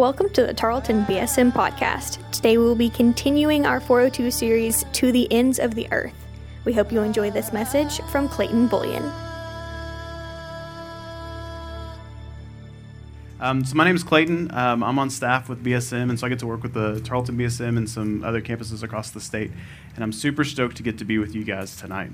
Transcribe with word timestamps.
Welcome 0.00 0.30
to 0.30 0.46
the 0.46 0.54
Tarleton 0.54 1.04
BSM 1.04 1.52
podcast. 1.52 2.30
Today 2.32 2.56
we 2.56 2.64
will 2.64 2.74
be 2.74 2.88
continuing 2.88 3.66
our 3.66 3.80
402 3.80 4.30
series, 4.30 4.86
To 4.94 5.12
the 5.12 5.30
Ends 5.30 5.58
of 5.58 5.74
the 5.74 5.86
Earth. 5.92 6.14
We 6.64 6.72
hope 6.72 6.90
you 6.90 7.02
enjoy 7.02 7.30
this 7.30 7.52
message 7.52 8.00
from 8.04 8.26
Clayton 8.26 8.68
Bullion. 8.68 9.02
Um, 13.40 13.62
so 13.62 13.74
my 13.74 13.84
name 13.84 13.94
is 13.94 14.02
Clayton. 14.02 14.50
Um, 14.54 14.82
I'm 14.82 14.98
on 14.98 15.10
staff 15.10 15.50
with 15.50 15.62
BSM, 15.62 16.08
and 16.08 16.18
so 16.18 16.26
I 16.26 16.30
get 16.30 16.38
to 16.38 16.46
work 16.46 16.62
with 16.62 16.72
the 16.72 17.00
Tarleton 17.00 17.36
BSM 17.36 17.76
and 17.76 17.86
some 17.86 18.24
other 18.24 18.40
campuses 18.40 18.82
across 18.82 19.10
the 19.10 19.20
state. 19.20 19.50
And 19.96 20.02
I'm 20.02 20.14
super 20.14 20.44
stoked 20.44 20.78
to 20.78 20.82
get 20.82 20.96
to 20.96 21.04
be 21.04 21.18
with 21.18 21.34
you 21.34 21.44
guys 21.44 21.76
tonight. 21.76 22.10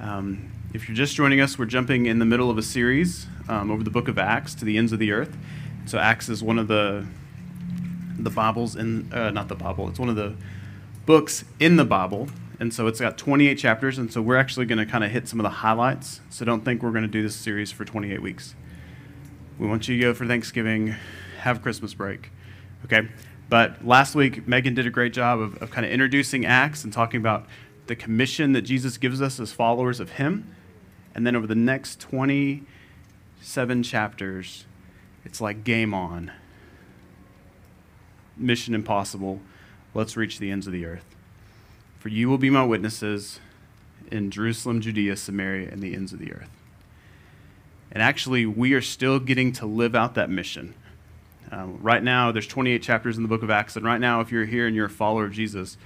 Um, 0.00 0.50
if 0.74 0.88
you're 0.88 0.96
just 0.96 1.14
joining 1.14 1.40
us, 1.40 1.60
we're 1.60 1.66
jumping 1.66 2.06
in 2.06 2.18
the 2.18 2.24
middle 2.24 2.50
of 2.50 2.58
a 2.58 2.62
series 2.62 3.28
um, 3.48 3.70
over 3.70 3.84
the 3.84 3.90
book 3.90 4.08
of 4.08 4.18
Acts 4.18 4.52
to 4.56 4.64
the 4.64 4.76
ends 4.76 4.92
of 4.92 4.98
the 4.98 5.12
earth. 5.12 5.36
So 5.88 5.96
Acts 5.96 6.28
is 6.28 6.42
one 6.42 6.58
of 6.58 6.68
the 6.68 7.06
the 8.18 8.28
Bibles 8.28 8.76
in 8.76 9.10
uh, 9.10 9.30
not 9.30 9.48
the 9.48 9.54
Bible. 9.54 9.88
It's 9.88 9.98
one 9.98 10.10
of 10.10 10.16
the 10.16 10.34
books 11.06 11.46
in 11.58 11.76
the 11.76 11.84
Bible, 11.86 12.28
and 12.60 12.74
so 12.74 12.88
it's 12.88 13.00
got 13.00 13.16
28 13.16 13.54
chapters. 13.54 13.96
And 13.96 14.12
so 14.12 14.20
we're 14.20 14.36
actually 14.36 14.66
going 14.66 14.80
to 14.80 14.84
kind 14.84 15.02
of 15.02 15.10
hit 15.10 15.28
some 15.28 15.40
of 15.40 15.44
the 15.44 15.50
highlights. 15.50 16.20
So 16.28 16.44
don't 16.44 16.62
think 16.62 16.82
we're 16.82 16.90
going 16.90 17.04
to 17.04 17.08
do 17.08 17.22
this 17.22 17.34
series 17.34 17.72
for 17.72 17.86
28 17.86 18.20
weeks. 18.20 18.54
We 19.58 19.66
want 19.66 19.88
you 19.88 19.96
to 19.96 20.02
go 20.02 20.12
for 20.12 20.26
Thanksgiving, 20.26 20.94
have 21.38 21.62
Christmas 21.62 21.94
break, 21.94 22.32
okay? 22.84 23.08
But 23.48 23.82
last 23.86 24.14
week, 24.14 24.46
Megan 24.46 24.74
did 24.74 24.86
a 24.86 24.90
great 24.90 25.14
job 25.14 25.40
of, 25.40 25.56
of 25.62 25.70
kind 25.70 25.86
of 25.86 25.92
introducing 25.92 26.44
Acts 26.44 26.84
and 26.84 26.92
talking 26.92 27.18
about 27.18 27.46
the 27.86 27.96
commission 27.96 28.52
that 28.52 28.62
Jesus 28.62 28.98
gives 28.98 29.22
us 29.22 29.40
as 29.40 29.52
followers 29.52 30.00
of 30.00 30.10
Him. 30.10 30.54
And 31.14 31.26
then 31.26 31.34
over 31.34 31.46
the 31.46 31.54
next 31.54 31.98
27 31.98 33.82
chapters, 33.82 34.66
it's 35.28 35.42
like 35.42 35.62
game 35.62 35.92
on. 35.92 36.32
Mission 38.34 38.74
impossible. 38.74 39.40
Let's 39.92 40.16
reach 40.16 40.38
the 40.38 40.50
ends 40.50 40.66
of 40.66 40.72
the 40.72 40.86
earth. 40.86 41.04
For 41.98 42.08
you 42.08 42.30
will 42.30 42.38
be 42.38 42.48
my 42.48 42.64
witnesses 42.64 43.38
in 44.10 44.30
Jerusalem, 44.30 44.80
Judea, 44.80 45.16
Samaria, 45.16 45.68
and 45.70 45.82
the 45.82 45.94
ends 45.94 46.14
of 46.14 46.18
the 46.18 46.32
earth. 46.32 46.48
And 47.92 48.02
actually, 48.02 48.46
we 48.46 48.72
are 48.72 48.80
still 48.80 49.18
getting 49.18 49.52
to 49.52 49.66
live 49.66 49.94
out 49.94 50.14
that 50.14 50.30
mission. 50.30 50.74
Um, 51.52 51.78
right 51.82 52.02
now, 52.02 52.32
there's 52.32 52.46
28 52.46 52.82
chapters 52.82 53.18
in 53.18 53.22
the 53.22 53.28
book 53.28 53.42
of 53.42 53.50
Acts, 53.50 53.76
and 53.76 53.84
right 53.84 54.00
now, 54.00 54.22
if 54.22 54.32
you're 54.32 54.46
here 54.46 54.66
and 54.66 54.74
you're 54.74 54.86
a 54.86 54.90
follower 54.90 55.26
of 55.26 55.32
Jesus, 55.32 55.76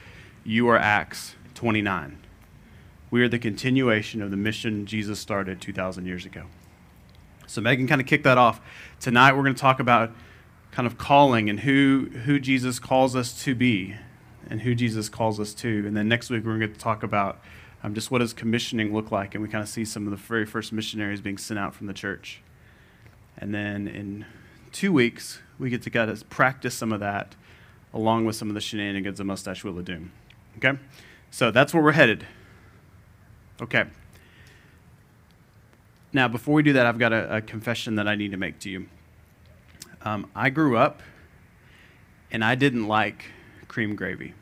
you 0.44 0.68
are 0.68 0.78
Acts 0.78 1.34
29. 1.54 2.16
We 3.10 3.22
are 3.22 3.28
the 3.28 3.40
continuation 3.40 4.22
of 4.22 4.30
the 4.30 4.36
mission 4.36 4.86
Jesus 4.86 5.18
started 5.18 5.60
2,000 5.60 6.06
years 6.06 6.24
ago. 6.24 6.44
So 7.52 7.60
Megan 7.60 7.86
kind 7.86 8.00
of 8.00 8.06
kicked 8.06 8.24
that 8.24 8.38
off. 8.38 8.62
Tonight 8.98 9.32
we're 9.36 9.42
going 9.42 9.54
to 9.54 9.60
talk 9.60 9.78
about 9.78 10.10
kind 10.70 10.86
of 10.86 10.96
calling 10.96 11.50
and 11.50 11.60
who 11.60 12.08
who 12.24 12.40
Jesus 12.40 12.78
calls 12.78 13.14
us 13.14 13.44
to 13.44 13.54
be 13.54 13.94
and 14.48 14.62
who 14.62 14.74
Jesus 14.74 15.10
calls 15.10 15.38
us 15.38 15.52
to. 15.54 15.84
And 15.86 15.94
then 15.94 16.08
next 16.08 16.30
week 16.30 16.46
we're 16.46 16.58
going 16.58 16.72
to 16.72 16.78
talk 16.78 17.02
about 17.02 17.42
um, 17.82 17.92
just 17.92 18.10
what 18.10 18.20
does 18.20 18.32
commissioning 18.32 18.94
look 18.94 19.10
like, 19.10 19.34
and 19.34 19.42
we 19.42 19.50
kind 19.50 19.62
of 19.62 19.68
see 19.68 19.84
some 19.84 20.06
of 20.06 20.12
the 20.12 20.16
very 20.16 20.46
first 20.46 20.72
missionaries 20.72 21.20
being 21.20 21.36
sent 21.36 21.60
out 21.60 21.74
from 21.74 21.88
the 21.88 21.92
church. 21.92 22.40
And 23.36 23.54
then 23.54 23.86
in 23.86 24.24
two 24.72 24.90
weeks 24.90 25.40
we 25.58 25.68
get 25.68 25.82
to 25.82 25.90
kind 25.90 26.10
of 26.10 26.30
practice 26.30 26.74
some 26.74 26.90
of 26.90 27.00
that 27.00 27.34
along 27.92 28.24
with 28.24 28.34
some 28.34 28.48
of 28.48 28.54
the 28.54 28.62
shenanigans 28.62 29.20
of 29.20 29.26
Mustache 29.26 29.62
of 29.62 29.84
Doom. 29.84 30.10
Okay, 30.56 30.78
so 31.30 31.50
that's 31.50 31.74
where 31.74 31.82
we're 31.82 31.92
headed. 31.92 32.26
Okay. 33.60 33.84
Now, 36.12 36.28
before 36.28 36.54
we 36.54 36.62
do 36.62 36.74
that, 36.74 36.84
I've 36.84 36.98
got 36.98 37.12
a, 37.12 37.36
a 37.36 37.40
confession 37.40 37.94
that 37.94 38.06
I 38.06 38.14
need 38.14 38.32
to 38.32 38.36
make 38.36 38.58
to 38.60 38.70
you. 38.70 38.86
Um, 40.02 40.30
I 40.34 40.50
grew 40.50 40.76
up 40.76 41.00
and 42.30 42.44
I 42.44 42.54
didn't 42.54 42.86
like 42.86 43.26
cream 43.68 43.96
gravy. 43.96 44.34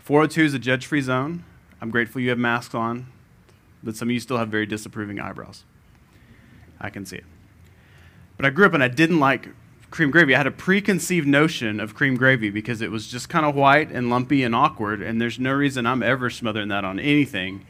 402 0.00 0.44
is 0.44 0.54
a 0.54 0.58
judge 0.58 0.86
free 0.86 1.00
zone. 1.00 1.44
I'm 1.80 1.90
grateful 1.90 2.20
you 2.20 2.30
have 2.30 2.38
masks 2.38 2.74
on, 2.74 3.06
but 3.82 3.96
some 3.96 4.08
of 4.08 4.12
you 4.12 4.20
still 4.20 4.38
have 4.38 4.48
very 4.48 4.66
disapproving 4.66 5.20
eyebrows. 5.20 5.64
I 6.80 6.90
can 6.90 7.06
see 7.06 7.16
it. 7.16 7.24
But 8.36 8.44
I 8.44 8.50
grew 8.50 8.66
up 8.66 8.74
and 8.74 8.82
I 8.82 8.88
didn't 8.88 9.20
like 9.20 9.50
cream 9.90 10.10
gravy. 10.10 10.34
I 10.34 10.38
had 10.38 10.46
a 10.48 10.50
preconceived 10.50 11.28
notion 11.28 11.78
of 11.78 11.94
cream 11.94 12.16
gravy 12.16 12.50
because 12.50 12.80
it 12.80 12.90
was 12.90 13.06
just 13.06 13.28
kind 13.28 13.46
of 13.46 13.54
white 13.54 13.90
and 13.92 14.10
lumpy 14.10 14.42
and 14.42 14.54
awkward, 14.54 15.00
and 15.00 15.20
there's 15.20 15.38
no 15.38 15.52
reason 15.52 15.86
I'm 15.86 16.02
ever 16.02 16.28
smothering 16.28 16.68
that 16.68 16.84
on 16.84 16.98
anything 16.98 17.64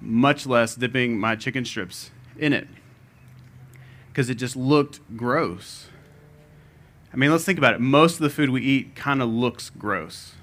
much 0.00 0.46
less 0.46 0.74
dipping 0.74 1.18
my 1.18 1.36
chicken 1.36 1.64
strips 1.64 2.10
in 2.36 2.52
it 2.52 2.68
because 4.08 4.30
it 4.30 4.34
just 4.34 4.56
looked 4.56 5.00
gross. 5.16 5.86
I 7.12 7.16
mean, 7.16 7.30
let's 7.30 7.44
think 7.44 7.58
about 7.58 7.74
it. 7.74 7.80
Most 7.80 8.14
of 8.14 8.20
the 8.20 8.30
food 8.30 8.50
we 8.50 8.62
eat 8.62 8.94
kind 8.94 9.22
of 9.22 9.28
looks 9.28 9.70
gross. 9.70 10.34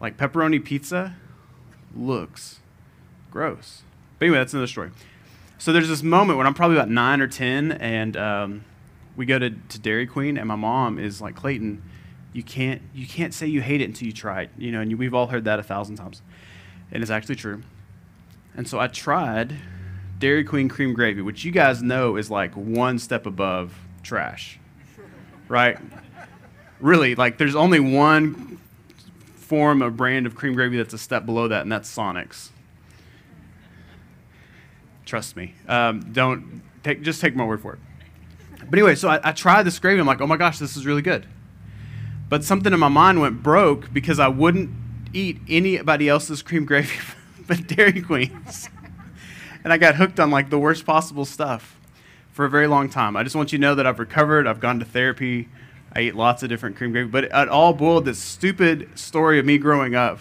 Like 0.00 0.16
pepperoni 0.16 0.64
pizza 0.64 1.16
looks 1.94 2.60
gross. 3.30 3.82
But 4.18 4.26
anyway, 4.26 4.38
that's 4.38 4.52
another 4.52 4.66
story. 4.66 4.90
So 5.58 5.72
there's 5.72 5.88
this 5.88 6.02
moment 6.02 6.38
when 6.38 6.46
I'm 6.46 6.54
probably 6.54 6.76
about 6.76 6.88
nine 6.88 7.20
or 7.20 7.26
10, 7.26 7.72
and 7.72 8.16
um, 8.16 8.64
we 9.16 9.26
go 9.26 9.38
to, 9.38 9.50
to 9.50 9.78
Dairy 9.78 10.06
Queen, 10.06 10.38
and 10.38 10.48
my 10.48 10.56
mom 10.56 10.98
is 10.98 11.20
like, 11.20 11.36
Clayton, 11.36 11.82
you 12.32 12.42
can't, 12.42 12.80
you 12.94 13.06
can't 13.06 13.34
say 13.34 13.46
you 13.46 13.60
hate 13.60 13.80
it 13.80 13.84
until 13.84 14.06
you 14.06 14.12
try 14.12 14.42
it. 14.42 14.50
You 14.56 14.72
know, 14.72 14.80
and 14.80 14.90
you, 14.90 14.96
we've 14.96 15.12
all 15.12 15.26
heard 15.26 15.44
that 15.44 15.58
a 15.58 15.62
thousand 15.62 15.96
times. 15.96 16.22
And 16.92 17.02
it's 17.02 17.10
actually 17.10 17.34
true. 17.36 17.62
And 18.56 18.68
so 18.68 18.78
I 18.78 18.88
tried 18.88 19.56
Dairy 20.18 20.44
Queen 20.44 20.68
cream 20.68 20.92
gravy, 20.92 21.22
which 21.22 21.44
you 21.44 21.52
guys 21.52 21.82
know 21.82 22.16
is 22.16 22.30
like 22.30 22.54
one 22.54 22.98
step 22.98 23.26
above 23.26 23.74
trash, 24.02 24.58
right? 25.48 25.78
really, 26.80 27.14
like 27.14 27.38
there's 27.38 27.54
only 27.54 27.80
one 27.80 28.58
form 29.34 29.82
of 29.82 29.96
brand 29.96 30.26
of 30.26 30.34
cream 30.34 30.54
gravy 30.54 30.76
that's 30.76 30.94
a 30.94 30.98
step 30.98 31.26
below 31.26 31.48
that, 31.48 31.62
and 31.62 31.72
that's 31.72 31.88
Sonic's. 31.88 32.50
Trust 35.04 35.36
me. 35.36 35.54
Um, 35.68 36.12
don't 36.12 36.62
take 36.82 37.02
just 37.02 37.20
take 37.20 37.34
my 37.34 37.44
word 37.44 37.60
for 37.60 37.74
it. 37.74 37.78
But 38.58 38.78
anyway, 38.78 38.94
so 38.94 39.08
I, 39.08 39.20
I 39.24 39.32
tried 39.32 39.64
this 39.64 39.78
gravy. 39.78 40.00
I'm 40.00 40.06
like, 40.06 40.20
oh 40.20 40.26
my 40.26 40.36
gosh, 40.36 40.58
this 40.58 40.76
is 40.76 40.86
really 40.86 41.02
good. 41.02 41.26
But 42.28 42.44
something 42.44 42.72
in 42.72 42.78
my 42.78 42.88
mind 42.88 43.20
went 43.20 43.42
broke 43.42 43.92
because 43.92 44.20
I 44.20 44.28
wouldn't 44.28 44.70
eat 45.12 45.40
anybody 45.48 46.08
else's 46.08 46.42
cream 46.42 46.64
gravy 46.64 46.94
Dairy 47.66 48.00
Queens. 48.02 48.68
and 49.64 49.72
I 49.72 49.78
got 49.78 49.96
hooked 49.96 50.20
on 50.20 50.30
like 50.30 50.50
the 50.50 50.58
worst 50.58 50.86
possible 50.86 51.24
stuff 51.24 51.78
for 52.32 52.44
a 52.44 52.50
very 52.50 52.66
long 52.66 52.88
time. 52.88 53.16
I 53.16 53.22
just 53.22 53.36
want 53.36 53.52
you 53.52 53.58
to 53.58 53.62
know 53.62 53.74
that 53.74 53.86
I've 53.86 53.98
recovered. 53.98 54.46
I've 54.46 54.60
gone 54.60 54.78
to 54.78 54.84
therapy. 54.84 55.48
I 55.94 56.02
eat 56.02 56.14
lots 56.14 56.42
of 56.42 56.48
different 56.48 56.76
cream 56.76 56.92
gravy. 56.92 57.08
But 57.08 57.24
it 57.24 57.32
all 57.32 57.72
boiled 57.72 58.04
this 58.04 58.18
stupid 58.18 58.98
story 58.98 59.38
of 59.38 59.44
me 59.46 59.58
growing 59.58 59.94
up 59.94 60.20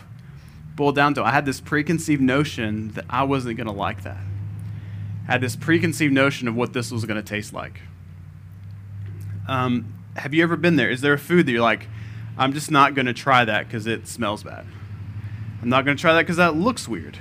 boiled 0.79 0.95
down 0.95 1.13
to 1.13 1.23
I 1.23 1.31
had 1.31 1.45
this 1.45 1.59
preconceived 1.59 2.21
notion 2.21 2.93
that 2.93 3.03
I 3.09 3.23
wasn't 3.23 3.57
going 3.57 3.67
to 3.67 3.73
like 3.73 4.03
that. 4.03 4.21
I 5.27 5.33
had 5.33 5.41
this 5.41 5.57
preconceived 5.57 6.13
notion 6.13 6.47
of 6.47 6.55
what 6.55 6.71
this 6.71 6.89
was 6.89 7.03
going 7.03 7.17
to 7.17 7.23
taste 7.23 7.51
like. 7.51 7.81
Um, 9.47 9.93
have 10.15 10.33
you 10.33 10.41
ever 10.41 10.55
been 10.55 10.77
there? 10.77 10.89
Is 10.89 11.01
there 11.01 11.11
a 11.11 11.19
food 11.19 11.45
that 11.45 11.51
you're 11.51 11.61
like, 11.61 11.87
I'm 12.37 12.53
just 12.53 12.71
not 12.71 12.95
going 12.95 13.07
to 13.07 13.13
try 13.13 13.43
that 13.43 13.67
because 13.67 13.87
it 13.87 14.07
smells 14.07 14.43
bad? 14.43 14.65
I'm 15.61 15.69
not 15.69 15.85
going 15.85 15.97
to 15.97 16.01
try 16.01 16.13
that 16.13 16.21
because 16.21 16.37
that 16.37 16.55
looks 16.55 16.87
weird. 16.87 17.17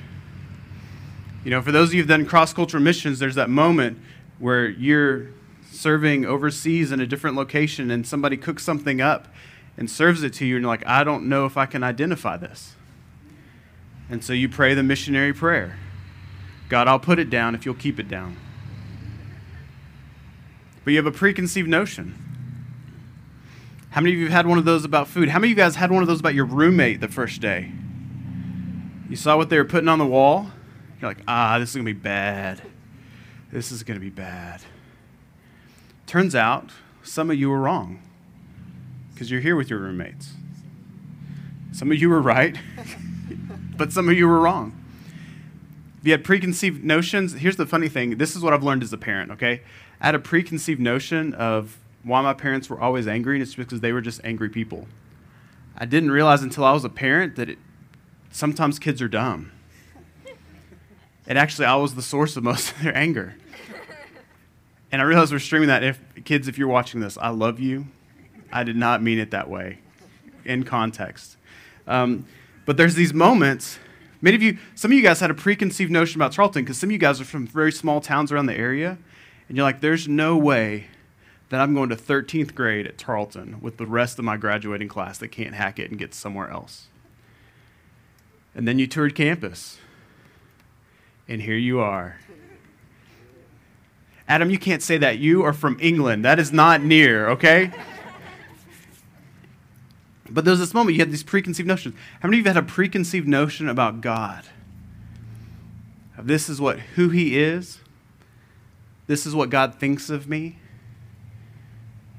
You 1.45 1.51
know, 1.51 1.63
for 1.63 1.73
those 1.73 1.89
of 1.89 1.95
you 1.95 2.01
who've 2.01 2.09
done 2.09 2.27
cross 2.27 2.53
cultural 2.53 2.83
missions, 2.83 3.19
there's 3.19 3.35
that 3.37 3.51
moment 3.51 3.99
where 4.39 4.69
you're 4.69 5.29
serving 5.71 6.25
overseas 6.25 6.93
in 6.93 7.01
a 7.01 7.07
different 7.07 7.37
location 7.37 7.91
and 7.91 8.07
somebody 8.07 8.37
cooks 8.37 8.65
something 8.65 9.01
up 9.01 9.29
and 9.77 9.89
serves 9.89 10.25
it 10.25 10.33
to 10.35 10.45
you, 10.45 10.57
and 10.57 10.63
you're 10.63 10.71
like, 10.71 10.85
I 10.87 11.05
don't 11.05 11.29
know 11.29 11.47
if 11.47 11.57
I 11.57 11.65
can 11.65 11.85
identify 11.85 12.37
this. 12.37 12.75
And 14.11 14.25
so 14.25 14.33
you 14.33 14.49
pray 14.49 14.75
the 14.75 14.83
missionary 14.83 15.33
prayer 15.33 15.79
God, 16.69 16.87
I'll 16.87 16.99
put 16.99 17.19
it 17.19 17.31
down 17.31 17.55
if 17.55 17.65
you'll 17.65 17.75
keep 17.75 17.99
it 17.99 18.09
down. 18.09 18.37
But 20.85 20.91
you 20.91 20.97
have 20.99 21.07
a 21.07 21.17
preconceived 21.17 21.69
notion. 21.69 22.15
How 23.91 24.03
many 24.03 24.13
of 24.13 24.19
you 24.19 24.27
have 24.27 24.33
had 24.33 24.47
one 24.47 24.59
of 24.59 24.67
those 24.67 24.85
about 24.85 25.09
food? 25.09 25.31
How 25.31 25.39
many 25.39 25.53
of 25.53 25.59
you 25.59 25.65
guys 25.65 25.77
had 25.77 25.91
one 25.91 26.03
of 26.03 26.09
those 26.09 26.21
about 26.21 26.35
your 26.35 26.45
roommate 26.45 27.01
the 27.01 27.09
first 27.09 27.41
day? 27.41 27.73
You 29.09 29.17
saw 29.17 29.37
what 29.37 29.49
they 29.49 29.57
were 29.57 29.65
putting 29.65 29.89
on 29.89 29.99
the 29.99 30.07
wall? 30.07 30.51
You're 31.01 31.11
like, 31.11 31.23
ah, 31.27 31.59
this 31.59 31.71
is 31.71 31.77
going 31.77 31.87
to 31.87 31.95
be 31.95 31.99
bad. 31.99 32.61
This 33.51 33.73
is 33.73 33.83
going 33.83 33.99
to 33.99 34.05
be 34.05 34.11
bad. 34.11 34.61
Turns 36.07 36.35
out, 36.35 36.71
some 37.03 37.31
of 37.31 37.39
you 37.39 37.49
were 37.49 37.61
wrong 37.61 38.03
because 39.13 39.31
you're 39.31 39.41
here 39.41 39.57
with 39.57 39.71
your 39.71 39.79
roommates. 39.79 40.33
Some 41.73 41.91
of 41.91 41.99
you 41.99 42.11
were 42.11 42.21
right, 42.21 42.57
but 43.77 43.93
some 43.93 44.09
of 44.09 44.17
you 44.17 44.29
were 44.29 44.41
wrong. 44.41 44.75
If 46.01 46.07
you 46.07 46.13
had 46.13 46.25
preconceived 46.25 46.85
notions, 46.85 47.33
here's 47.35 47.57
the 47.57 47.67
funny 47.67 47.89
thing 47.89 48.19
this 48.19 48.37
is 48.37 48.43
what 48.43 48.53
I've 48.53 48.63
learned 48.63 48.83
as 48.83 48.93
a 48.93 48.99
parent, 48.99 49.31
okay? 49.33 49.63
I 50.01 50.07
had 50.07 50.15
a 50.15 50.21
preconceived 50.21 50.81
notion 50.81 51.35
of 51.35 51.79
why 52.03 52.21
my 52.21 52.35
parents 52.35 52.69
were 52.71 52.81
always 52.81 53.09
angry, 53.09 53.37
and 53.37 53.43
it's 53.43 53.55
because 53.55 53.81
they 53.81 53.93
were 53.93 54.01
just 54.01 54.21
angry 54.23 54.49
people. 54.49 54.87
I 55.77 55.85
didn't 55.85 56.11
realize 56.11 56.43
until 56.43 56.65
I 56.65 56.73
was 56.73 56.85
a 56.85 56.89
parent 56.89 57.37
that 57.37 57.51
it, 57.51 57.59
sometimes 58.31 58.79
kids 58.79 59.03
are 59.03 59.09
dumb. 59.09 59.53
And 61.27 61.37
actually, 61.37 61.67
I 61.67 61.77
was 61.77 61.95
the 61.95 62.03
source 62.03 62.37
of 62.37 62.43
most 62.43 62.73
of 62.77 62.83
their 62.83 62.97
anger. 62.97 63.37
And 64.91 65.03
I 65.03 65.05
realize 65.05 65.31
we're 65.31 65.39
streaming 65.39 65.69
that. 65.69 65.83
If 65.83 66.01
kids, 66.25 66.49
if 66.49 66.57
you're 66.57 66.69
watching 66.69 67.01
this, 67.01 67.19
I 67.19 67.29
love 67.29 67.61
you. 67.61 67.87
I 68.51 68.65
did 68.65 68.77
not 68.77 69.03
mean 69.03 69.19
it 69.19 69.31
that 69.33 69.51
way, 69.51 69.79
in 70.47 70.65
context. 70.65 71.37
Um, 71.87 72.25
but 72.65 72.79
there's 72.79 72.95
these 72.95 73.13
moments. 73.13 73.79
Many 74.23 74.37
of 74.37 74.43
you, 74.43 74.59
some 74.75 74.91
of 74.91 74.97
you 74.97 75.03
guys 75.03 75.21
had 75.21 75.31
a 75.31 75.35
preconceived 75.35 75.91
notion 75.91 76.19
about 76.19 76.33
Tarleton 76.33 76.65
because 76.65 76.79
some 76.79 76.89
of 76.89 76.93
you 76.93 76.99
guys 76.99 77.21
are 77.21 77.25
from 77.25 77.47
very 77.47 77.71
small 77.71 78.01
towns 78.01 78.33
around 78.33 78.47
the 78.47 78.57
area, 78.57 78.97
and 79.49 79.57
you're 79.57 79.65
like, 79.65 79.81
"There's 79.81 80.09
no 80.09 80.37
way 80.39 80.87
that 81.51 81.61
I'm 81.61 81.75
going 81.75 81.91
to 81.91 81.97
13th 81.97 82.55
grade 82.55 82.87
at 82.87 82.97
Tarleton 82.97 83.61
with 83.61 83.77
the 83.77 83.87
rest 83.87 84.19
of 84.19 84.25
my 84.25 84.39
graduating 84.39 84.89
class 84.89 85.19
that 85.19 85.29
can't 85.29 85.55
hack 85.55 85.79
it 85.79 85.91
and 85.91 85.99
get 85.99 86.15
somewhere 86.15 86.51
else." 86.51 86.87
And 88.59 88.69
then 88.69 88.79
you 88.79 88.87
toured 88.87 89.15
campus, 89.15 89.79
and 91.29 91.41
here 91.41 91.57
you 91.57 91.79
are 91.81 92.19
Adam, 94.29 94.51
you 94.51 94.59
can't 94.59 94.83
say 94.83 94.99
that. 94.99 95.19
You 95.19 95.43
are 95.43 95.55
from 95.55 95.79
England. 95.81 96.25
That 96.25 96.39
is 96.39 96.53
not 96.53 96.83
near, 96.83 97.31
okay? 97.31 97.73
But 100.29 100.45
there's 100.45 100.59
this 100.59 100.75
moment 100.75 100.97
you 100.97 101.01
had 101.01 101.11
these 101.11 101.23
preconceived 101.23 101.67
notions. 101.67 101.95
How 102.21 102.29
many 102.29 102.41
of 102.41 102.45
you 102.45 102.53
had 102.53 102.63
a 102.63 102.67
preconceived 102.67 103.27
notion 103.27 103.71
about 103.71 104.03
God? 104.03 104.45
This 106.19 106.51
is 106.51 106.61
what 106.61 106.79
who 106.79 107.09
he 107.09 107.39
is. 107.39 107.81
This 109.07 109.25
is 109.25 109.35
what 109.35 109.49
God 109.49 109.77
thinks 109.77 110.11
of 110.11 110.29
me. 110.29 110.59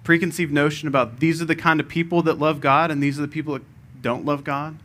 Preconceived 0.03 0.51
notion 0.51 0.87
about 0.87 1.19
these 1.19 1.39
are 1.43 1.45
the 1.45 1.55
kind 1.55 1.79
of 1.79 1.87
people 1.87 2.23
that 2.23 2.39
love 2.39 2.59
God 2.59 2.89
and 2.89 3.03
these 3.03 3.19
are 3.19 3.21
the 3.21 3.27
people 3.27 3.53
that 3.53 3.63
don't 4.01 4.25
love 4.25 4.43
God. 4.43 4.79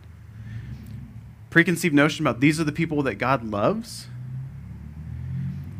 Preconceived 1.55 1.95
notion 1.95 2.27
about 2.27 2.41
these 2.41 2.59
are 2.59 2.65
the 2.65 2.73
people 2.73 3.01
that 3.03 3.15
God 3.15 3.45
loves 3.45 4.07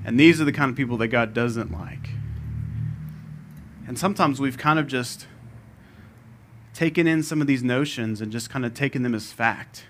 and 0.05 0.17
these 0.17 0.39
are 0.39 0.45
the 0.45 0.53
kind 0.53 0.71
of 0.71 0.77
people 0.77 0.95
that 0.95 1.09
God 1.09 1.33
doesn't 1.33 1.69
like. 1.69 2.11
And 3.85 3.99
sometimes 3.99 4.39
we've 4.39 4.57
kind 4.57 4.79
of 4.79 4.87
just 4.87 5.27
taken 6.73 7.07
in 7.07 7.23
some 7.23 7.41
of 7.41 7.47
these 7.47 7.61
notions 7.61 8.21
and 8.21 8.31
just 8.31 8.49
kind 8.49 8.65
of 8.65 8.73
taken 8.73 9.03
them 9.03 9.13
as 9.13 9.33
fact. 9.33 9.83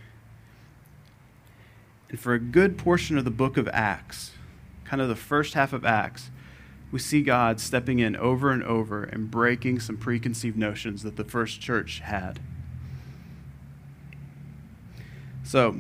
And 2.10 2.20
for 2.20 2.34
a 2.34 2.40
good 2.40 2.80
portion 2.80 3.16
of 3.20 3.24
the 3.24 3.30
book 3.30 3.56
of 3.56 3.70
Acts, 3.72 4.32
kind 4.86 5.04
of 5.04 5.08
the 5.08 5.16
first 5.16 5.54
half 5.54 5.72
of 5.72 5.86
Acts, 5.86 6.32
we 6.92 6.98
see 6.98 7.22
God 7.22 7.60
stepping 7.60 8.00
in 8.00 8.16
over 8.16 8.50
and 8.50 8.64
over 8.64 9.04
and 9.04 9.30
breaking 9.30 9.82
some 9.82 9.98
preconceived 9.98 10.58
notions 10.58 11.04
that 11.04 11.16
the 11.16 11.24
first 11.24 11.62
church 11.62 12.00
had. 12.00 12.40
So, 15.46 15.80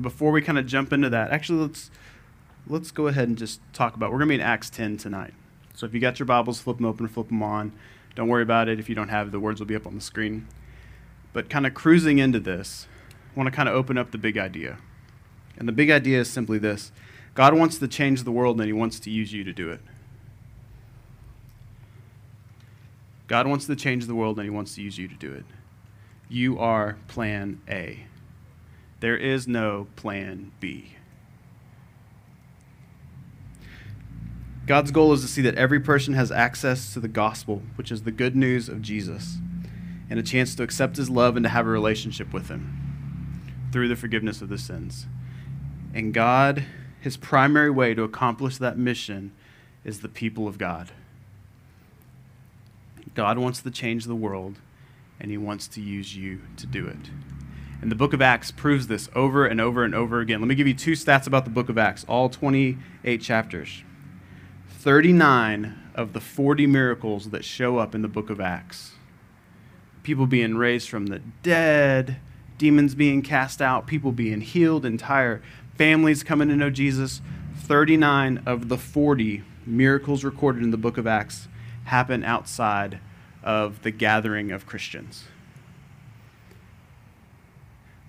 before 0.00 0.30
we 0.30 0.42
kind 0.42 0.58
of 0.58 0.66
jump 0.66 0.92
into 0.92 1.08
that, 1.10 1.30
actually, 1.30 1.62
let's 1.62 1.90
let's 2.66 2.90
go 2.90 3.06
ahead 3.06 3.28
and 3.28 3.38
just 3.38 3.60
talk 3.72 3.96
about. 3.96 4.10
We're 4.10 4.18
going 4.18 4.28
to 4.28 4.32
be 4.32 4.40
in 4.40 4.40
Acts 4.40 4.70
10 4.70 4.98
tonight. 4.98 5.34
So 5.74 5.86
if 5.86 5.94
you 5.94 6.00
got 6.00 6.18
your 6.18 6.26
Bibles, 6.26 6.60
flip 6.60 6.76
them 6.76 6.86
open, 6.86 7.08
flip 7.08 7.28
them 7.28 7.42
on. 7.42 7.72
Don't 8.14 8.28
worry 8.28 8.42
about 8.42 8.68
it. 8.68 8.78
If 8.78 8.88
you 8.88 8.94
don't 8.94 9.08
have, 9.08 9.30
the 9.30 9.40
words 9.40 9.60
will 9.60 9.66
be 9.66 9.76
up 9.76 9.86
on 9.86 9.94
the 9.94 10.00
screen. 10.00 10.46
But 11.32 11.50
kind 11.50 11.66
of 11.66 11.74
cruising 11.74 12.18
into 12.18 12.40
this, 12.40 12.86
I 13.34 13.38
want 13.38 13.46
to 13.46 13.54
kind 13.54 13.68
of 13.68 13.74
open 13.74 13.98
up 13.98 14.10
the 14.10 14.18
big 14.18 14.38
idea. 14.38 14.78
And 15.58 15.68
the 15.68 15.72
big 15.72 15.90
idea 15.90 16.20
is 16.20 16.30
simply 16.30 16.58
this 16.58 16.92
God 17.34 17.54
wants 17.54 17.78
to 17.78 17.88
change 17.88 18.24
the 18.24 18.32
world, 18.32 18.58
and 18.58 18.66
He 18.66 18.72
wants 18.72 18.98
to 19.00 19.10
use 19.10 19.32
you 19.32 19.44
to 19.44 19.52
do 19.52 19.70
it. 19.70 19.80
God 23.26 23.46
wants 23.46 23.66
to 23.66 23.76
change 23.76 24.06
the 24.06 24.14
world, 24.14 24.38
and 24.38 24.44
He 24.44 24.50
wants 24.50 24.74
to 24.76 24.82
use 24.82 24.98
you 24.98 25.08
to 25.08 25.14
do 25.14 25.32
it. 25.32 25.44
You 26.28 26.58
are 26.58 26.96
plan 27.08 27.60
A. 27.68 28.06
There 29.00 29.16
is 29.16 29.46
no 29.46 29.88
plan 29.96 30.52
B. 30.58 30.92
God's 34.66 34.90
goal 34.90 35.12
is 35.12 35.20
to 35.20 35.28
see 35.28 35.42
that 35.42 35.54
every 35.54 35.78
person 35.78 36.14
has 36.14 36.32
access 36.32 36.92
to 36.94 37.00
the 37.00 37.08
gospel, 37.08 37.62
which 37.76 37.92
is 37.92 38.02
the 38.02 38.10
good 38.10 38.34
news 38.34 38.68
of 38.68 38.82
Jesus, 38.82 39.36
and 40.10 40.18
a 40.18 40.24
chance 40.24 40.54
to 40.56 40.62
accept 40.62 40.96
his 40.96 41.08
love 41.08 41.36
and 41.36 41.44
to 41.44 41.50
have 41.50 41.66
a 41.66 41.70
relationship 41.70 42.32
with 42.32 42.48
him 42.48 43.62
through 43.70 43.88
the 43.88 43.96
forgiveness 43.96 44.42
of 44.42 44.48
the 44.48 44.58
sins. 44.58 45.06
And 45.94 46.12
God, 46.12 46.64
his 47.00 47.16
primary 47.16 47.70
way 47.70 47.94
to 47.94 48.02
accomplish 48.02 48.56
that 48.58 48.76
mission 48.76 49.32
is 49.84 50.00
the 50.00 50.08
people 50.08 50.48
of 50.48 50.58
God. 50.58 50.90
God 53.14 53.38
wants 53.38 53.62
to 53.62 53.70
change 53.70 54.06
the 54.06 54.16
world, 54.16 54.56
and 55.20 55.30
he 55.30 55.38
wants 55.38 55.68
to 55.68 55.80
use 55.80 56.16
you 56.16 56.40
to 56.56 56.66
do 56.66 56.86
it. 56.86 57.10
And 57.82 57.90
the 57.90 57.96
book 57.96 58.12
of 58.12 58.22
Acts 58.22 58.50
proves 58.50 58.86
this 58.86 59.08
over 59.14 59.46
and 59.46 59.60
over 59.60 59.84
and 59.84 59.94
over 59.94 60.20
again. 60.20 60.40
Let 60.40 60.48
me 60.48 60.54
give 60.54 60.66
you 60.66 60.74
two 60.74 60.92
stats 60.92 61.26
about 61.26 61.44
the 61.44 61.50
book 61.50 61.68
of 61.68 61.76
Acts, 61.76 62.04
all 62.08 62.28
28 62.28 63.20
chapters. 63.20 63.82
39 64.68 65.76
of 65.94 66.12
the 66.12 66.20
40 66.20 66.66
miracles 66.66 67.30
that 67.30 67.44
show 67.44 67.78
up 67.78 67.94
in 67.94 68.02
the 68.02 68.08
book 68.08 68.30
of 68.30 68.40
Acts. 68.40 68.92
People 70.02 70.26
being 70.26 70.56
raised 70.56 70.88
from 70.88 71.06
the 71.06 71.20
dead, 71.42 72.18
demons 72.58 72.94
being 72.94 73.22
cast 73.22 73.60
out, 73.60 73.86
people 73.86 74.12
being 74.12 74.40
healed, 74.40 74.86
entire 74.86 75.42
families 75.76 76.22
coming 76.22 76.48
to 76.48 76.56
know 76.56 76.70
Jesus. 76.70 77.20
39 77.56 78.42
of 78.46 78.68
the 78.68 78.78
40 78.78 79.42
miracles 79.66 80.22
recorded 80.24 80.62
in 80.62 80.70
the 80.70 80.76
book 80.76 80.96
of 80.96 81.06
Acts 81.06 81.48
happen 81.84 82.24
outside 82.24 83.00
of 83.42 83.82
the 83.82 83.90
gathering 83.90 84.52
of 84.52 84.66
Christians. 84.66 85.24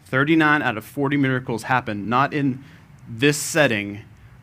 39 0.07 0.61
out 0.61 0.77
of 0.77 0.85
40 0.85 1.17
miracles 1.17 1.63
happen 1.63 2.09
not 2.09 2.33
in 2.33 2.63
this 3.07 3.37
setting 3.37 4.01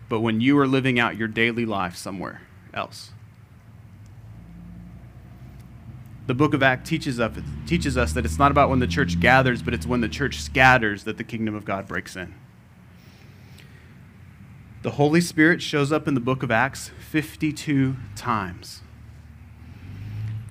but 0.08 0.20
when 0.20 0.40
you 0.40 0.58
are 0.58 0.66
living 0.66 0.98
out 0.98 1.16
your 1.16 1.28
daily 1.28 1.66
life 1.66 1.96
somewhere 1.96 2.42
else. 2.72 3.10
The 6.26 6.34
book 6.34 6.54
of 6.54 6.62
Acts 6.62 6.88
teaches 6.88 7.20
us, 7.20 7.36
teaches 7.66 7.98
us 7.98 8.12
that 8.14 8.24
it's 8.24 8.38
not 8.38 8.50
about 8.50 8.70
when 8.70 8.78
the 8.78 8.86
church 8.86 9.20
gathers, 9.20 9.62
but 9.62 9.74
it's 9.74 9.86
when 9.86 10.00
the 10.00 10.08
church 10.08 10.40
scatters 10.40 11.04
that 11.04 11.18
the 11.18 11.24
kingdom 11.24 11.54
of 11.54 11.64
God 11.64 11.86
breaks 11.86 12.16
in. 12.16 12.34
The 14.82 14.92
Holy 14.92 15.20
Spirit 15.20 15.60
shows 15.62 15.92
up 15.92 16.08
in 16.08 16.14
the 16.14 16.20
book 16.20 16.42
of 16.42 16.50
Acts 16.50 16.90
52 17.10 17.96
times. 18.16 18.82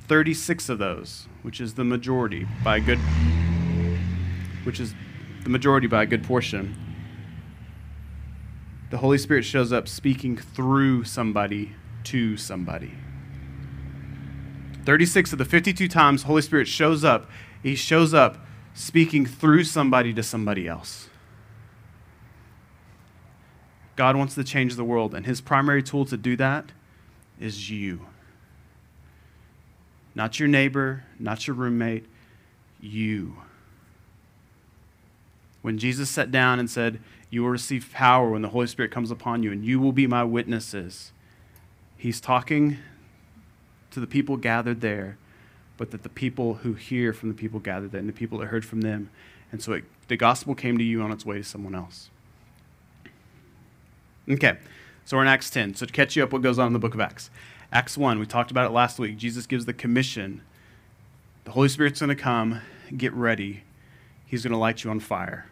36 0.07 0.69
of 0.69 0.77
those, 0.77 1.27
which 1.42 1.62
is 1.62 1.74
the 1.75 1.83
majority 1.83 2.48
by 2.63 2.77
a 2.77 2.81
good 2.81 3.00
which 4.63 4.80
is 4.80 4.94
the 5.44 5.50
majority 5.50 5.88
by 5.88 6.04
a 6.04 6.06
good 6.06 6.24
portion, 6.24 6.75
the 8.89 8.98
Holy 8.98 9.17
Spirit 9.17 9.43
shows 9.43 9.74
up 9.74 9.88
speaking 9.88 10.38
through 10.38 11.03
somebody 11.03 11.75
to 12.05 12.38
somebody. 12.38 12.93
36 14.86 15.32
of 15.32 15.39
the 15.39 15.46
52 15.46 15.88
times 15.88 16.24
Holy 16.24 16.41
Spirit 16.41 16.67
shows 16.67 17.03
up, 17.03 17.29
he 17.62 17.75
shows 17.75 18.13
up 18.13 18.46
speaking 18.74 19.25
through 19.25 19.63
somebody 19.63 20.13
to 20.13 20.24
somebody 20.24 20.67
else. 20.67 21.10
God 23.96 24.15
wants 24.15 24.36
to 24.36 24.43
change 24.43 24.75
the 24.75 24.84
world, 24.84 25.13
and 25.13 25.25
his 25.25 25.39
primary 25.39 25.84
tool 25.84 26.05
to 26.05 26.17
do 26.17 26.36
that 26.38 26.72
is 27.39 27.70
you. 27.70 28.08
Not 30.15 30.39
your 30.39 30.48
neighbor, 30.48 31.03
not 31.20 31.48
your 31.48 31.55
roommate, 31.55 32.05
you. 32.79 33.38
When 35.63 35.79
Jesus 35.79 36.10
sat 36.10 36.29
down 36.29 36.60
and 36.60 36.70
said, 36.70 37.00
you 37.32 37.41
will 37.41 37.50
receive 37.50 37.91
power 37.91 38.29
when 38.29 38.43
the 38.43 38.50
Holy 38.50 38.67
Spirit 38.67 38.91
comes 38.91 39.10
upon 39.10 39.41
you, 39.41 39.51
and 39.51 39.65
you 39.65 39.79
will 39.79 39.91
be 39.91 40.05
my 40.05 40.24
witnesses. 40.24 41.12
He's 41.98 42.22
talking 42.22 42.77
to 43.89 44.00
the 44.00 44.05
people 44.05 44.38
gathered 44.38 44.82
there, 44.82 45.17
but 45.77 45.89
that 45.89 46.03
the 46.03 46.10
people 46.10 46.55
who 46.55 46.74
hear 46.74 47.12
from 47.12 47.29
the 47.29 47.36
people 47.36 47.60
gathered 47.60 47.91
there 47.91 48.00
and 48.00 48.08
the 48.08 48.13
people 48.13 48.38
that 48.38 48.48
heard 48.48 48.63
from 48.63 48.82
them. 48.82 49.10
And 49.51 49.63
so 49.63 49.72
it, 49.72 49.86
the 50.10 50.15
gospel 50.15 50.53
came 50.53 50.77
to 50.77 50.84
you 50.84 51.01
on 51.01 51.12
its 51.12 51.25
way 51.25 51.38
to 51.38 51.43
someone 51.43 51.74
else. 51.74 52.12
Okay, 54.29 54.58
so 55.05 55.17
we're 55.17 55.24
in 55.24 55.27
Acts 55.27 55.50
10. 55.50 55.74
So 55.74 55.88
to 55.88 55.91
catch 55.91 56.15
you 56.15 56.24
up, 56.24 56.34
what 56.34 56.43
goes 56.43 56.60
on 56.60 56.67
in 56.67 56.74
the 56.74 56.79
book 56.79 56.93
of 56.93 57.00
Acts? 57.00 57.32
Acts 57.72 57.98
1, 57.98 58.20
we 58.20 58.27
talked 58.27 58.51
about 58.51 58.70
it 58.70 58.74
last 58.74 59.00
week. 59.00 59.17
Jesus 59.17 59.48
gives 59.48 59.65
the 59.65 59.74
commission. 59.74 60.43
The 61.46 61.51
Holy 61.51 61.70
Spirit's 61.70 62.01
going 62.01 62.15
to 62.15 62.22
come, 62.22 62.62
get 62.96 63.13
ready. 63.13 63.63
He's 64.25 64.43
going 64.43 64.51
to 64.51 64.58
light 64.58 64.84
you 64.84 64.91
on 64.91 65.00
fire. 65.00 65.48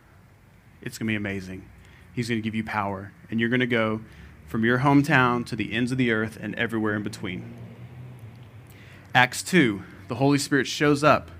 It's 0.81 0.97
going 0.97 1.07
to 1.07 1.11
be 1.11 1.15
amazing. 1.15 1.65
He's 2.13 2.27
going 2.27 2.41
to 2.41 2.43
give 2.43 2.55
you 2.55 2.63
power, 2.63 3.11
and 3.29 3.39
you're 3.39 3.49
going 3.49 3.59
to 3.61 3.67
go 3.67 4.01
from 4.47 4.65
your 4.65 4.79
hometown 4.79 5.45
to 5.45 5.55
the 5.55 5.73
ends 5.73 5.91
of 5.91 5.97
the 5.97 6.11
earth 6.11 6.37
and 6.41 6.53
everywhere 6.55 6.95
in 6.95 7.03
between. 7.03 7.53
Acts 9.15 9.43
2, 9.43 9.81
the 10.07 10.15
Holy 10.15 10.37
Spirit 10.37 10.67
shows 10.67 11.03
up. 11.03 11.31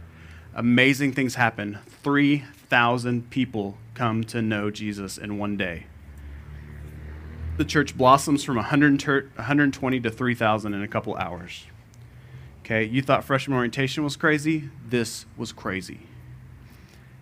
Amazing 0.54 1.14
things 1.14 1.36
happen. 1.36 1.80
3,000 2.04 3.30
people 3.30 3.78
come 3.94 4.24
to 4.26 4.42
know 4.42 4.70
Jesus 4.70 5.18
in 5.18 5.38
one 5.38 5.58
day. 5.58 5.88
The 7.58 7.66
church 7.66 7.98
blossoms 7.98 8.44
from 8.44 8.56
120 8.56 10.00
to 10.00 10.10
3,000 10.10 10.74
in 10.74 10.82
a 10.82 10.88
couple 10.88 11.16
hours. 11.16 11.66
Okay, 12.62 12.84
you 12.86 13.02
thought 13.02 13.24
freshman 13.24 13.58
orientation 13.58 14.04
was 14.04 14.16
crazy? 14.16 14.70
This 14.88 15.26
was 15.36 15.52
crazy. 15.52 16.08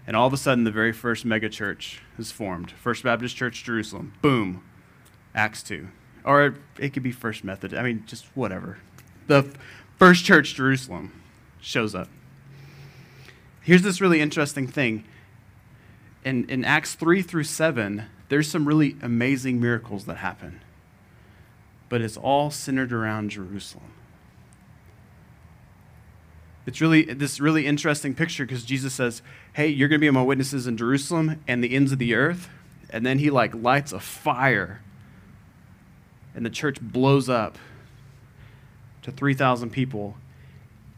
And 0.10 0.16
all 0.16 0.25
of 0.25 0.34
a 0.34 0.38
sudden, 0.38 0.63
the 0.63 0.72
very 0.72 0.92
first 0.92 1.24
megachurch 1.24 2.00
is 2.18 2.32
formed 2.32 2.72
First 2.72 3.04
Baptist 3.04 3.36
Church, 3.36 3.63
Jerusalem. 3.63 4.13
Boom. 4.24 4.63
Acts 5.36 5.62
2. 5.62 5.88
Or 6.24 6.56
it 6.80 6.94
could 6.94 7.04
be 7.04 7.12
First 7.12 7.44
Method. 7.44 7.75
I 7.75 7.84
mean, 7.84 8.04
just 8.08 8.25
whatever. 8.34 8.80
The 9.28 9.54
First 10.00 10.25
Church 10.25 10.56
Jerusalem 10.56 11.12
shows 11.62 11.94
up. 11.94 12.10
Here's 13.62 13.84
this 13.84 14.01
really 14.01 14.20
interesting 14.20 14.66
thing. 14.66 15.04
In, 16.25 16.50
in 16.50 16.66
Acts 16.66 16.96
3 16.96 17.22
through 17.22 17.44
7, 17.44 18.06
there's 18.30 18.50
some 18.50 18.68
really 18.68 18.96
amazing 19.04 19.62
miracles 19.62 20.06
that 20.06 20.18
happen. 20.18 20.62
But 21.88 22.01
it's 22.01 22.18
all 22.18 22.50
centered 22.50 22.92
around 22.92 23.30
Jerusalem. 23.30 23.92
It's 26.70 26.82
really 26.82 27.04
this 27.04 27.40
really 27.40 27.66
interesting 27.66 28.14
picture 28.14 28.46
because 28.46 28.64
Jesus 28.64 28.94
says, 28.94 29.24
Hey, 29.54 29.70
you're 29.70 29.88
going 29.88 30.00
to 30.00 30.06
be 30.06 30.12
my 30.12 30.22
witnesses 30.22 30.68
in 30.68 30.78
Jerusalem 30.78 31.44
and 31.48 31.64
the 31.64 31.76
ends 31.76 31.92
of 31.92 31.98
the 31.98 32.14
earth. 32.14 32.48
And 32.92 33.04
then 33.04 33.18
he 33.18 33.32
like 33.32 33.56
lights 33.56 33.92
a 33.92 34.00
fire 34.00 34.80
and 36.36 36.46
the 36.46 36.52
church 36.52 36.80
blows 36.80 37.28
up 37.28 37.58
to 39.02 39.12
3,000 39.12 39.72
people 39.72 40.16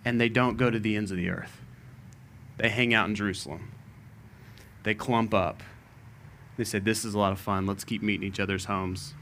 and 0.03 0.19
they 0.19 0.27
don't 0.27 0.57
go 0.57 0.69
to 0.69 0.77
the 0.77 0.97
ends 0.97 1.09
of 1.09 1.15
the 1.15 1.29
earth. 1.29 1.61
They 2.57 2.67
hang 2.67 2.93
out 2.93 3.07
in 3.07 3.15
Jerusalem. 3.15 3.71
They 4.83 4.93
clump 4.93 5.33
up. 5.33 5.63
They 6.57 6.65
say, 6.65 6.79
This 6.79 7.05
is 7.05 7.13
a 7.13 7.17
lot 7.17 7.31
of 7.31 7.39
fun. 7.39 7.65
Let's 7.65 7.85
keep 7.85 8.03
meeting 8.03 8.27
each 8.27 8.41
other's 8.41 8.65
homes. 8.65 9.13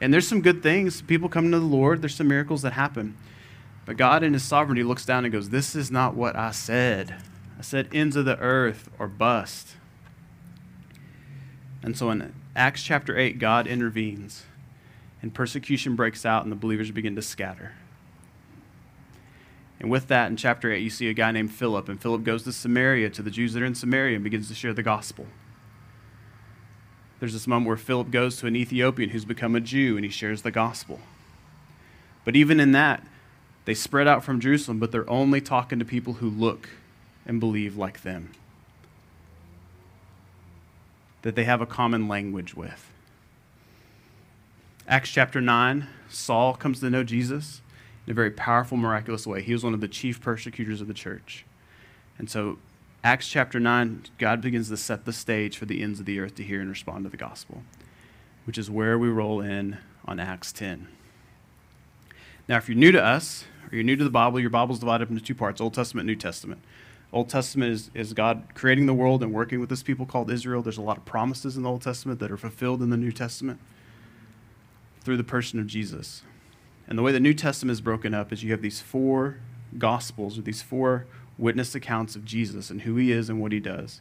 And 0.00 0.12
there's 0.12 0.26
some 0.26 0.42
good 0.42 0.64
things. 0.64 1.00
People 1.00 1.28
come 1.28 1.52
to 1.52 1.60
the 1.60 1.64
Lord, 1.64 2.02
there's 2.02 2.16
some 2.16 2.26
miracles 2.26 2.62
that 2.62 2.72
happen. 2.72 3.16
But 3.84 3.96
God, 3.96 4.22
in 4.22 4.32
His 4.32 4.42
sovereignty, 4.42 4.82
looks 4.82 5.04
down 5.04 5.24
and 5.24 5.32
goes, 5.32 5.50
This 5.50 5.74
is 5.76 5.90
not 5.90 6.14
what 6.14 6.36
I 6.36 6.50
said. 6.50 7.16
I 7.58 7.62
said 7.62 7.88
ends 7.92 8.16
of 8.16 8.24
the 8.24 8.38
earth 8.38 8.88
or 8.98 9.06
bust. 9.06 9.76
And 11.82 11.96
so 11.96 12.10
in 12.10 12.34
Acts 12.56 12.82
chapter 12.82 13.16
8, 13.16 13.38
God 13.38 13.66
intervenes, 13.66 14.44
and 15.20 15.34
persecution 15.34 15.96
breaks 15.96 16.24
out, 16.24 16.42
and 16.42 16.50
the 16.50 16.56
believers 16.56 16.90
begin 16.90 17.14
to 17.16 17.22
scatter. 17.22 17.72
And 19.78 19.90
with 19.90 20.08
that, 20.08 20.30
in 20.30 20.36
chapter 20.36 20.72
8, 20.72 20.78
you 20.78 20.88
see 20.88 21.08
a 21.08 21.14
guy 21.14 21.30
named 21.30 21.52
Philip, 21.52 21.90
and 21.90 22.00
Philip 22.00 22.24
goes 22.24 22.44
to 22.44 22.52
Samaria 22.52 23.10
to 23.10 23.22
the 23.22 23.30
Jews 23.30 23.52
that 23.52 23.62
are 23.62 23.66
in 23.66 23.74
Samaria 23.74 24.14
and 24.14 24.24
begins 24.24 24.48
to 24.48 24.54
share 24.54 24.72
the 24.72 24.82
gospel. 24.82 25.26
There's 27.20 27.34
this 27.34 27.46
moment 27.46 27.68
where 27.68 27.76
Philip 27.76 28.10
goes 28.10 28.36
to 28.38 28.46
an 28.46 28.56
Ethiopian 28.56 29.10
who's 29.10 29.24
become 29.24 29.54
a 29.54 29.60
Jew 29.60 29.96
and 29.96 30.04
he 30.04 30.10
shares 30.10 30.42
the 30.42 30.50
gospel. 30.50 31.00
But 32.24 32.36
even 32.36 32.60
in 32.60 32.72
that, 32.72 33.06
they 33.64 33.74
spread 33.74 34.06
out 34.06 34.24
from 34.24 34.40
Jerusalem, 34.40 34.78
but 34.78 34.92
they're 34.92 35.08
only 35.08 35.40
talking 35.40 35.78
to 35.78 35.84
people 35.84 36.14
who 36.14 36.28
look 36.28 36.68
and 37.26 37.40
believe 37.40 37.76
like 37.76 38.02
them, 38.02 38.32
that 41.22 41.34
they 41.34 41.44
have 41.44 41.60
a 41.60 41.66
common 41.66 42.06
language 42.06 42.54
with. 42.54 42.90
Acts 44.86 45.10
chapter 45.10 45.40
9, 45.40 45.86
Saul 46.10 46.54
comes 46.54 46.80
to 46.80 46.90
know 46.90 47.04
Jesus 47.04 47.62
in 48.06 48.10
a 48.10 48.14
very 48.14 48.30
powerful, 48.30 48.76
miraculous 48.76 49.26
way. 49.26 49.40
He 49.40 49.54
was 49.54 49.64
one 49.64 49.72
of 49.72 49.80
the 49.80 49.88
chief 49.88 50.20
persecutors 50.20 50.82
of 50.82 50.88
the 50.88 50.94
church. 50.94 51.46
And 52.18 52.28
so, 52.28 52.58
Acts 53.02 53.28
chapter 53.28 53.58
9, 53.58 54.04
God 54.18 54.42
begins 54.42 54.68
to 54.68 54.76
set 54.76 55.06
the 55.06 55.12
stage 55.12 55.56
for 55.56 55.64
the 55.64 55.82
ends 55.82 56.00
of 56.00 56.06
the 56.06 56.20
earth 56.20 56.34
to 56.36 56.42
hear 56.42 56.60
and 56.60 56.68
respond 56.68 57.04
to 57.04 57.10
the 57.10 57.16
gospel, 57.16 57.62
which 58.44 58.58
is 58.58 58.70
where 58.70 58.98
we 58.98 59.08
roll 59.08 59.40
in 59.40 59.78
on 60.04 60.20
Acts 60.20 60.52
10. 60.52 60.88
Now, 62.46 62.58
if 62.58 62.68
you're 62.68 62.76
new 62.76 62.92
to 62.92 63.02
us, 63.02 63.44
you're 63.74 63.84
new 63.84 63.96
to 63.96 64.04
the 64.04 64.10
Bible, 64.10 64.40
your 64.40 64.50
Bible's 64.50 64.78
divided 64.78 65.04
up 65.04 65.10
into 65.10 65.22
two 65.22 65.34
parts 65.34 65.60
Old 65.60 65.74
Testament, 65.74 66.08
and 66.08 66.16
New 66.16 66.20
Testament. 66.20 66.62
Old 67.12 67.28
Testament 67.28 67.72
is, 67.72 67.90
is 67.94 68.12
God 68.12 68.42
creating 68.54 68.86
the 68.86 68.94
world 68.94 69.22
and 69.22 69.32
working 69.32 69.60
with 69.60 69.68
this 69.68 69.82
people 69.82 70.04
called 70.04 70.30
Israel. 70.30 70.62
There's 70.62 70.78
a 70.78 70.82
lot 70.82 70.96
of 70.96 71.04
promises 71.04 71.56
in 71.56 71.62
the 71.62 71.70
Old 71.70 71.82
Testament 71.82 72.18
that 72.20 72.30
are 72.30 72.36
fulfilled 72.36 72.82
in 72.82 72.90
the 72.90 72.96
New 72.96 73.12
Testament 73.12 73.60
through 75.02 75.16
the 75.16 75.24
person 75.24 75.60
of 75.60 75.66
Jesus. 75.66 76.22
And 76.88 76.98
the 76.98 77.02
way 77.02 77.12
the 77.12 77.20
New 77.20 77.34
Testament 77.34 77.72
is 77.72 77.80
broken 77.80 78.14
up 78.14 78.32
is 78.32 78.42
you 78.42 78.50
have 78.50 78.62
these 78.62 78.80
four 78.80 79.36
gospels 79.78 80.38
or 80.38 80.42
these 80.42 80.62
four 80.62 81.06
witness 81.38 81.74
accounts 81.74 82.16
of 82.16 82.24
Jesus 82.24 82.70
and 82.70 82.82
who 82.82 82.96
he 82.96 83.12
is 83.12 83.28
and 83.28 83.40
what 83.40 83.52
he 83.52 83.60
does 83.60 84.00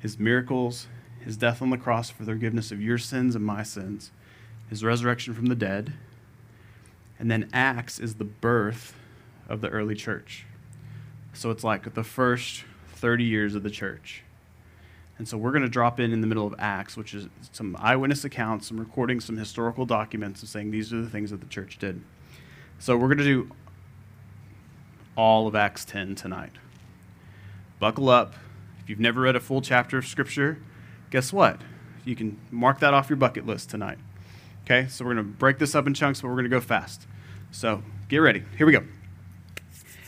his 0.00 0.18
miracles, 0.18 0.86
his 1.24 1.38
death 1.38 1.62
on 1.62 1.70
the 1.70 1.78
cross 1.78 2.10
for 2.10 2.24
the 2.24 2.32
forgiveness 2.32 2.70
of 2.70 2.82
your 2.82 2.98
sins 2.98 3.34
and 3.34 3.42
my 3.42 3.62
sins, 3.62 4.10
his 4.68 4.84
resurrection 4.84 5.32
from 5.32 5.46
the 5.46 5.54
dead. 5.54 5.94
And 7.18 7.30
then 7.30 7.48
Acts 7.52 7.98
is 7.98 8.16
the 8.16 8.24
birth 8.24 8.94
of 9.48 9.60
the 9.60 9.68
early 9.68 9.94
church. 9.94 10.46
So 11.32 11.50
it's 11.50 11.64
like 11.64 11.94
the 11.94 12.04
first 12.04 12.64
30 12.94 13.24
years 13.24 13.54
of 13.54 13.62
the 13.62 13.70
church. 13.70 14.22
And 15.16 15.28
so 15.28 15.36
we're 15.36 15.52
going 15.52 15.62
to 15.62 15.68
drop 15.68 16.00
in 16.00 16.12
in 16.12 16.20
the 16.20 16.26
middle 16.26 16.46
of 16.46 16.54
Acts, 16.58 16.96
which 16.96 17.14
is 17.14 17.28
some 17.52 17.76
eyewitness 17.78 18.24
accounts, 18.24 18.68
some 18.68 18.80
recording, 18.80 19.20
some 19.20 19.36
historical 19.36 19.86
documents 19.86 20.42
of 20.42 20.48
saying 20.48 20.70
these 20.70 20.92
are 20.92 21.00
the 21.00 21.08
things 21.08 21.30
that 21.30 21.40
the 21.40 21.46
church 21.46 21.78
did. 21.78 22.02
So 22.78 22.96
we're 22.96 23.08
going 23.08 23.18
to 23.18 23.24
do 23.24 23.50
all 25.16 25.46
of 25.46 25.54
Acts 25.54 25.84
10 25.84 26.16
tonight. 26.16 26.52
Buckle 27.78 28.08
up. 28.08 28.34
If 28.82 28.90
you've 28.90 29.00
never 29.00 29.22
read 29.22 29.36
a 29.36 29.40
full 29.40 29.60
chapter 29.60 29.98
of 29.98 30.06
Scripture, 30.06 30.58
guess 31.10 31.32
what? 31.32 31.60
You 32.04 32.16
can 32.16 32.38
mark 32.50 32.80
that 32.80 32.92
off 32.92 33.08
your 33.08 33.16
bucket 33.16 33.46
list 33.46 33.70
tonight. 33.70 33.98
Okay, 34.64 34.88
so 34.88 35.04
we're 35.04 35.12
going 35.12 35.26
to 35.26 35.30
break 35.30 35.58
this 35.58 35.74
up 35.74 35.86
in 35.86 35.92
chunks, 35.92 36.22
but 36.22 36.28
we're 36.28 36.34
going 36.34 36.44
to 36.44 36.50
go 36.50 36.60
fast. 36.60 37.06
So 37.50 37.82
get 38.08 38.18
ready. 38.18 38.44
Here 38.56 38.66
we 38.66 38.72
go. 38.72 38.82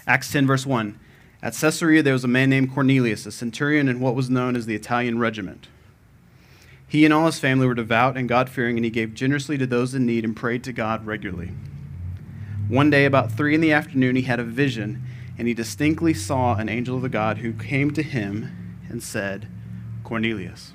Acts 0.06 0.32
10, 0.32 0.46
verse 0.46 0.64
1. 0.64 0.98
At 1.42 1.52
Caesarea, 1.52 2.02
there 2.02 2.14
was 2.14 2.25
a 2.25 2.28
man 2.28 2.48
named 2.48 2.72
Cornelius, 2.72 3.26
a 3.26 3.32
centurion 3.32 3.86
in 3.86 4.00
what 4.00 4.14
was 4.14 4.30
known 4.30 4.56
as 4.56 4.64
the 4.64 4.75
Italian 4.75 5.18
regiment. 5.18 5.68
He 6.88 7.04
and 7.04 7.12
all 7.12 7.26
his 7.26 7.38
family 7.38 7.66
were 7.66 7.75
devout 7.75 8.16
and 8.16 8.30
God 8.30 8.48
fearing, 8.48 8.78
and 8.78 8.84
he 8.84 8.90
gave 8.90 9.12
generously 9.12 9.58
to 9.58 9.66
those 9.66 9.94
in 9.94 10.06
need 10.06 10.25
and 10.25 10.34
prayed 10.34 10.64
to 10.64 10.72
God 10.72 11.04
regularly. 11.04 11.52
One 12.68 12.88
day, 12.88 13.04
about 13.04 13.32
three 13.32 13.54
in 13.54 13.60
the 13.60 13.72
afternoon, 13.72 14.16
he 14.16 14.22
had 14.22 14.40
a 14.40 14.44
vision, 14.44 15.02
and 15.36 15.46
he 15.46 15.52
distinctly 15.52 16.14
saw 16.14 16.54
an 16.54 16.70
angel 16.70 16.96
of 16.96 17.02
the 17.02 17.10
God 17.10 17.38
who 17.38 17.52
came 17.52 17.90
to 17.90 18.02
him 18.02 18.78
and 18.88 19.02
said, 19.02 19.48
Cornelius. 20.02 20.72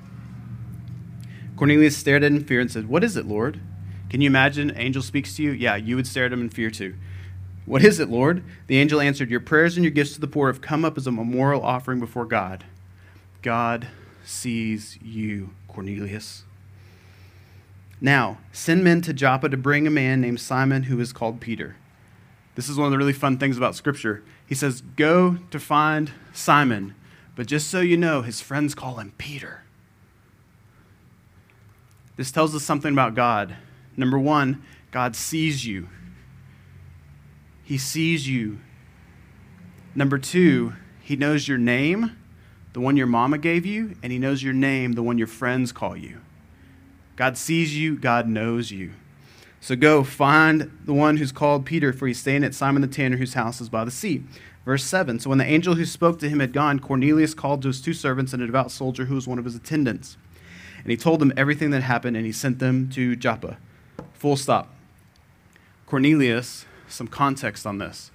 Cornelius 1.56 1.96
stared 1.96 2.22
at 2.22 2.30
him 2.30 2.36
in 2.36 2.44
fear 2.44 2.60
and 2.60 2.70
said, 2.70 2.88
What 2.88 3.02
is 3.02 3.16
it, 3.16 3.26
Lord? 3.26 3.60
Can 4.12 4.20
you 4.20 4.26
imagine 4.26 4.68
an 4.68 4.76
angel 4.76 5.00
speaks 5.00 5.36
to 5.36 5.42
you? 5.42 5.52
Yeah, 5.52 5.74
you 5.74 5.96
would 5.96 6.06
stare 6.06 6.26
at 6.26 6.34
him 6.34 6.42
in 6.42 6.50
fear 6.50 6.70
too. 6.70 6.96
What 7.64 7.82
is 7.82 7.98
it, 7.98 8.10
Lord? 8.10 8.44
The 8.66 8.76
angel 8.76 9.00
answered, 9.00 9.30
Your 9.30 9.40
prayers 9.40 9.78
and 9.78 9.84
your 9.84 9.90
gifts 9.90 10.12
to 10.12 10.20
the 10.20 10.26
poor 10.26 10.52
have 10.52 10.60
come 10.60 10.84
up 10.84 10.98
as 10.98 11.06
a 11.06 11.10
memorial 11.10 11.62
offering 11.62 11.98
before 11.98 12.26
God. 12.26 12.64
God 13.40 13.88
sees 14.22 14.98
you, 15.00 15.54
Cornelius. 15.66 16.44
Now, 18.02 18.36
send 18.52 18.84
men 18.84 19.00
to 19.00 19.14
Joppa 19.14 19.48
to 19.48 19.56
bring 19.56 19.86
a 19.86 19.90
man 19.90 20.20
named 20.20 20.40
Simon 20.40 20.82
who 20.82 21.00
is 21.00 21.14
called 21.14 21.40
Peter. 21.40 21.76
This 22.54 22.68
is 22.68 22.76
one 22.76 22.84
of 22.84 22.92
the 22.92 22.98
really 22.98 23.14
fun 23.14 23.38
things 23.38 23.56
about 23.56 23.76
Scripture. 23.76 24.22
He 24.46 24.54
says, 24.54 24.82
Go 24.96 25.38
to 25.50 25.58
find 25.58 26.12
Simon, 26.34 26.94
but 27.34 27.46
just 27.46 27.70
so 27.70 27.80
you 27.80 27.96
know, 27.96 28.20
his 28.20 28.42
friends 28.42 28.74
call 28.74 28.96
him 28.96 29.14
Peter. 29.16 29.62
This 32.16 32.30
tells 32.30 32.54
us 32.54 32.62
something 32.62 32.92
about 32.92 33.14
God. 33.14 33.56
Number 33.96 34.18
one, 34.18 34.62
God 34.90 35.16
sees 35.16 35.66
you. 35.66 35.88
He 37.64 37.78
sees 37.78 38.28
you. 38.28 38.58
Number 39.94 40.18
two, 40.18 40.74
He 41.00 41.16
knows 41.16 41.48
your 41.48 41.58
name, 41.58 42.16
the 42.72 42.80
one 42.80 42.96
your 42.96 43.06
mama 43.06 43.38
gave 43.38 43.66
you, 43.66 43.96
and 44.02 44.12
He 44.12 44.18
knows 44.18 44.42
your 44.42 44.54
name, 44.54 44.92
the 44.92 45.02
one 45.02 45.18
your 45.18 45.26
friends 45.26 45.72
call 45.72 45.96
you. 45.96 46.20
God 47.16 47.36
sees 47.36 47.76
you, 47.76 47.96
God 47.96 48.26
knows 48.26 48.70
you. 48.70 48.92
So 49.60 49.76
go 49.76 50.02
find 50.02 50.76
the 50.84 50.92
one 50.92 51.18
who's 51.18 51.30
called 51.30 51.64
Peter, 51.64 51.92
for 51.92 52.08
he's 52.08 52.18
staying 52.18 52.42
at 52.42 52.52
Simon 52.52 52.82
the 52.82 52.88
tanner, 52.88 53.16
whose 53.16 53.34
house 53.34 53.60
is 53.60 53.68
by 53.68 53.84
the 53.84 53.92
sea. 53.92 54.24
Verse 54.64 54.84
7 54.84 55.20
So 55.20 55.28
when 55.28 55.38
the 55.38 55.44
angel 55.44 55.76
who 55.76 55.84
spoke 55.84 56.18
to 56.18 56.28
him 56.28 56.40
had 56.40 56.52
gone, 56.52 56.80
Cornelius 56.80 57.32
called 57.32 57.62
to 57.62 57.68
his 57.68 57.80
two 57.80 57.92
servants 57.92 58.32
and 58.32 58.42
a 58.42 58.46
devout 58.46 58.72
soldier 58.72 59.04
who 59.04 59.14
was 59.14 59.28
one 59.28 59.38
of 59.38 59.44
his 59.44 59.54
attendants. 59.54 60.16
And 60.82 60.90
he 60.90 60.96
told 60.96 61.20
them 61.20 61.32
everything 61.36 61.70
that 61.70 61.82
happened, 61.82 62.16
and 62.16 62.26
he 62.26 62.32
sent 62.32 62.58
them 62.58 62.90
to 62.90 63.14
Joppa. 63.14 63.58
Full 64.14 64.36
stop. 64.36 64.74
Cornelius 65.86 66.66
some 66.92 67.08
context 67.08 67.66
on 67.66 67.78
this. 67.78 68.10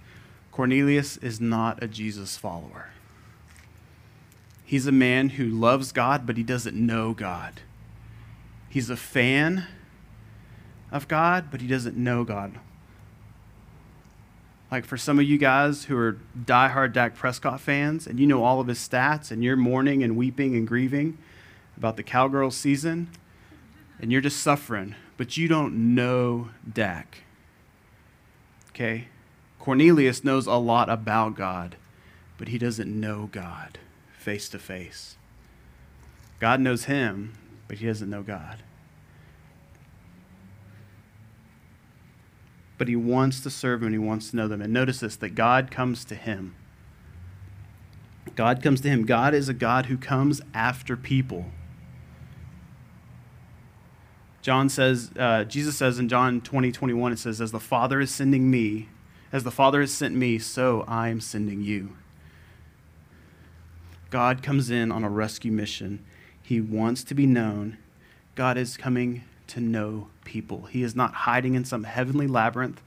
Cornelius 0.52 1.18
is 1.18 1.42
not 1.42 1.82
a 1.84 1.88
Jesus 1.88 2.38
follower. 2.38 2.90
He's 4.64 4.88
a 4.88 4.92
man 4.92 5.30
who 5.30 5.46
loves 5.46 5.92
God, 5.92 6.26
but 6.26 6.38
he 6.38 6.44
doesn't 6.44 6.76
know 6.76 7.14
God. 7.14 7.62
He's 8.70 8.90
a 8.90 8.98
fan 8.98 9.66
of 10.92 11.08
God, 11.08 11.50
but 11.52 11.62
he 11.62 11.68
doesn't 11.68 11.96
know 11.96 12.24
God. 12.24 12.60
Like 14.70 14.84
for 14.84 14.98
some 14.98 15.20
of 15.20 15.26
you 15.26 15.38
guys 15.38 15.86
who 15.86 15.98
are 15.98 16.18
diehard 16.38 16.92
Dak 16.92 17.16
Prescott 17.16 17.62
fans, 17.62 18.08
and 18.08 18.20
you 18.20 18.28
know 18.28 18.44
all 18.44 18.60
of 18.60 18.68
his 18.68 18.80
stats, 18.80 19.32
and 19.32 19.44
you're 19.44 19.56
mourning 19.56 20.04
and 20.04 20.18
weeping 20.18 20.56
and 20.56 20.68
grieving 20.68 21.18
about 21.78 21.96
the 21.96 22.04
Cowgirls 22.04 22.58
season, 22.58 23.10
and 24.02 24.12
you're 24.12 24.22
just 24.22 24.40
suffering, 24.42 24.96
but 25.18 25.36
you 25.36 25.48
don't 25.48 25.96
know 25.96 26.50
Dak. 26.72 27.24
Okay? 28.70 29.08
Cornelius 29.60 30.24
knows 30.24 30.48
a 30.48 30.54
lot 30.54 30.90
about 30.90 31.36
God, 31.36 31.76
but 32.38 32.48
he 32.48 32.58
doesn't 32.58 33.00
know 33.00 33.30
God 33.32 33.80
face 34.18 34.48
to 34.50 34.60
face. 34.60 35.18
God 36.40 36.62
knows 36.62 36.86
him, 36.86 37.34
but 37.68 37.80
he 37.80 37.88
doesn't 37.88 38.10
know 38.10 38.22
God. 38.22 38.64
but 42.78 42.88
he 42.88 42.96
wants 42.96 43.40
to 43.42 43.50
serve 43.50 43.80
them 43.80 43.88
and 43.88 43.96
he 43.96 44.00
wants 44.00 44.30
to 44.30 44.36
know 44.36 44.48
them. 44.48 44.62
And 44.62 44.72
notice 44.72 45.00
this 45.00 45.16
that 45.18 45.36
God 45.36 45.72
comes 45.72 46.06
to 46.06 46.16
him. 46.16 46.56
God 48.36 48.62
comes 48.62 48.82
to 48.82 48.90
him. 48.90 49.06
God 49.06 49.34
is 49.34 49.50
a 49.50 49.54
God 49.54 49.88
who 49.88 49.98
comes 49.98 50.42
after 50.54 50.96
people. 50.96 51.46
John 54.48 54.70
says, 54.70 55.12
uh, 55.20 55.44
Jesus 55.44 55.76
says 55.76 56.00
in 56.00 56.08
John 56.08 56.40
20, 56.40 56.72
21, 56.72 57.12
it 57.12 57.20
says, 57.20 57.42
As 57.42 57.52
the 57.52 57.60
Father 57.60 58.00
is 58.00 58.16
sending 58.16 58.50
me, 58.50 58.88
as 59.34 59.44
the 59.44 59.52
Father 59.52 59.82
has 59.82 59.92
sent 59.92 60.16
me, 60.16 60.40
so 60.40 60.86
I 60.88 61.10
am 61.10 61.20
sending 61.20 61.62
you. 61.62 61.98
God 64.10 64.42
comes 64.42 64.70
in 64.70 64.90
on 64.90 65.04
a 65.04 65.10
rescue 65.10 65.52
mission. 65.52 66.02
He 66.42 66.62
wants 66.62 67.04
to 67.04 67.14
be 67.14 67.26
known. 67.26 67.78
God 68.36 68.58
is 68.58 68.78
coming 68.78 69.26
to 69.48 69.60
know 69.60 70.08
people. 70.24 70.68
He 70.68 70.82
is 70.82 70.96
not 70.96 71.14
hiding 71.14 71.56
in 71.56 71.66
some 71.66 71.84
heavenly 71.84 72.26
labyrinth, 72.26 72.82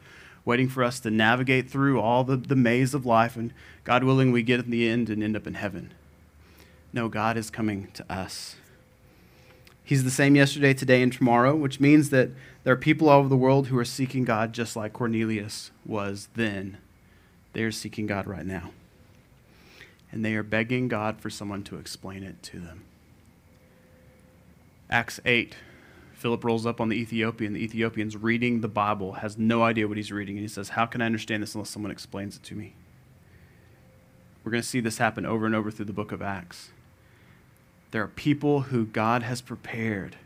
waiting 0.46 0.70
for 0.70 0.82
us 0.82 0.98
to 1.00 1.10
navigate 1.10 1.68
through 1.68 2.00
all 2.00 2.24
the, 2.24 2.38
the 2.38 2.56
maze 2.56 2.94
of 2.94 3.04
life, 3.04 3.36
and 3.36 3.52
God 3.84 4.02
willing, 4.02 4.32
we 4.32 4.42
get 4.42 4.60
in 4.60 4.70
the 4.70 4.88
end 4.88 5.10
and 5.10 5.22
end 5.22 5.36
up 5.36 5.46
in 5.46 5.52
heaven. 5.52 5.92
No, 6.90 7.10
God 7.10 7.36
is 7.36 7.50
coming 7.50 7.88
to 7.92 8.10
us. 8.10 8.56
He's 9.90 10.04
the 10.04 10.10
same 10.12 10.36
yesterday, 10.36 10.72
today, 10.72 11.02
and 11.02 11.12
tomorrow, 11.12 11.56
which 11.56 11.80
means 11.80 12.10
that 12.10 12.30
there 12.62 12.72
are 12.72 12.76
people 12.76 13.08
all 13.08 13.18
over 13.18 13.28
the 13.28 13.36
world 13.36 13.66
who 13.66 13.76
are 13.76 13.84
seeking 13.84 14.24
God 14.24 14.52
just 14.52 14.76
like 14.76 14.92
Cornelius 14.92 15.72
was 15.84 16.28
then. 16.36 16.78
They 17.54 17.64
are 17.64 17.72
seeking 17.72 18.06
God 18.06 18.28
right 18.28 18.46
now. 18.46 18.70
And 20.12 20.24
they 20.24 20.36
are 20.36 20.44
begging 20.44 20.86
God 20.86 21.20
for 21.20 21.28
someone 21.28 21.64
to 21.64 21.76
explain 21.76 22.22
it 22.22 22.40
to 22.44 22.60
them. 22.60 22.84
Acts 24.88 25.18
8 25.24 25.56
Philip 26.12 26.44
rolls 26.44 26.66
up 26.66 26.80
on 26.80 26.88
the 26.88 26.96
Ethiopian. 26.96 27.54
The 27.54 27.64
Ethiopian's 27.64 28.16
reading 28.16 28.60
the 28.60 28.68
Bible, 28.68 29.14
has 29.14 29.38
no 29.38 29.64
idea 29.64 29.88
what 29.88 29.96
he's 29.96 30.12
reading, 30.12 30.36
and 30.36 30.44
he 30.44 30.48
says, 30.48 30.68
How 30.68 30.86
can 30.86 31.02
I 31.02 31.06
understand 31.06 31.42
this 31.42 31.56
unless 31.56 31.70
someone 31.70 31.90
explains 31.90 32.36
it 32.36 32.44
to 32.44 32.54
me? 32.54 32.74
We're 34.44 34.52
going 34.52 34.62
to 34.62 34.68
see 34.68 34.78
this 34.78 34.98
happen 34.98 35.26
over 35.26 35.46
and 35.46 35.54
over 35.56 35.72
through 35.72 35.86
the 35.86 35.92
book 35.92 36.12
of 36.12 36.22
Acts. 36.22 36.70
There 37.90 38.02
are 38.02 38.08
people 38.08 38.62
who 38.62 38.86
God 38.86 39.22
has 39.22 39.40
prepared 39.40 40.16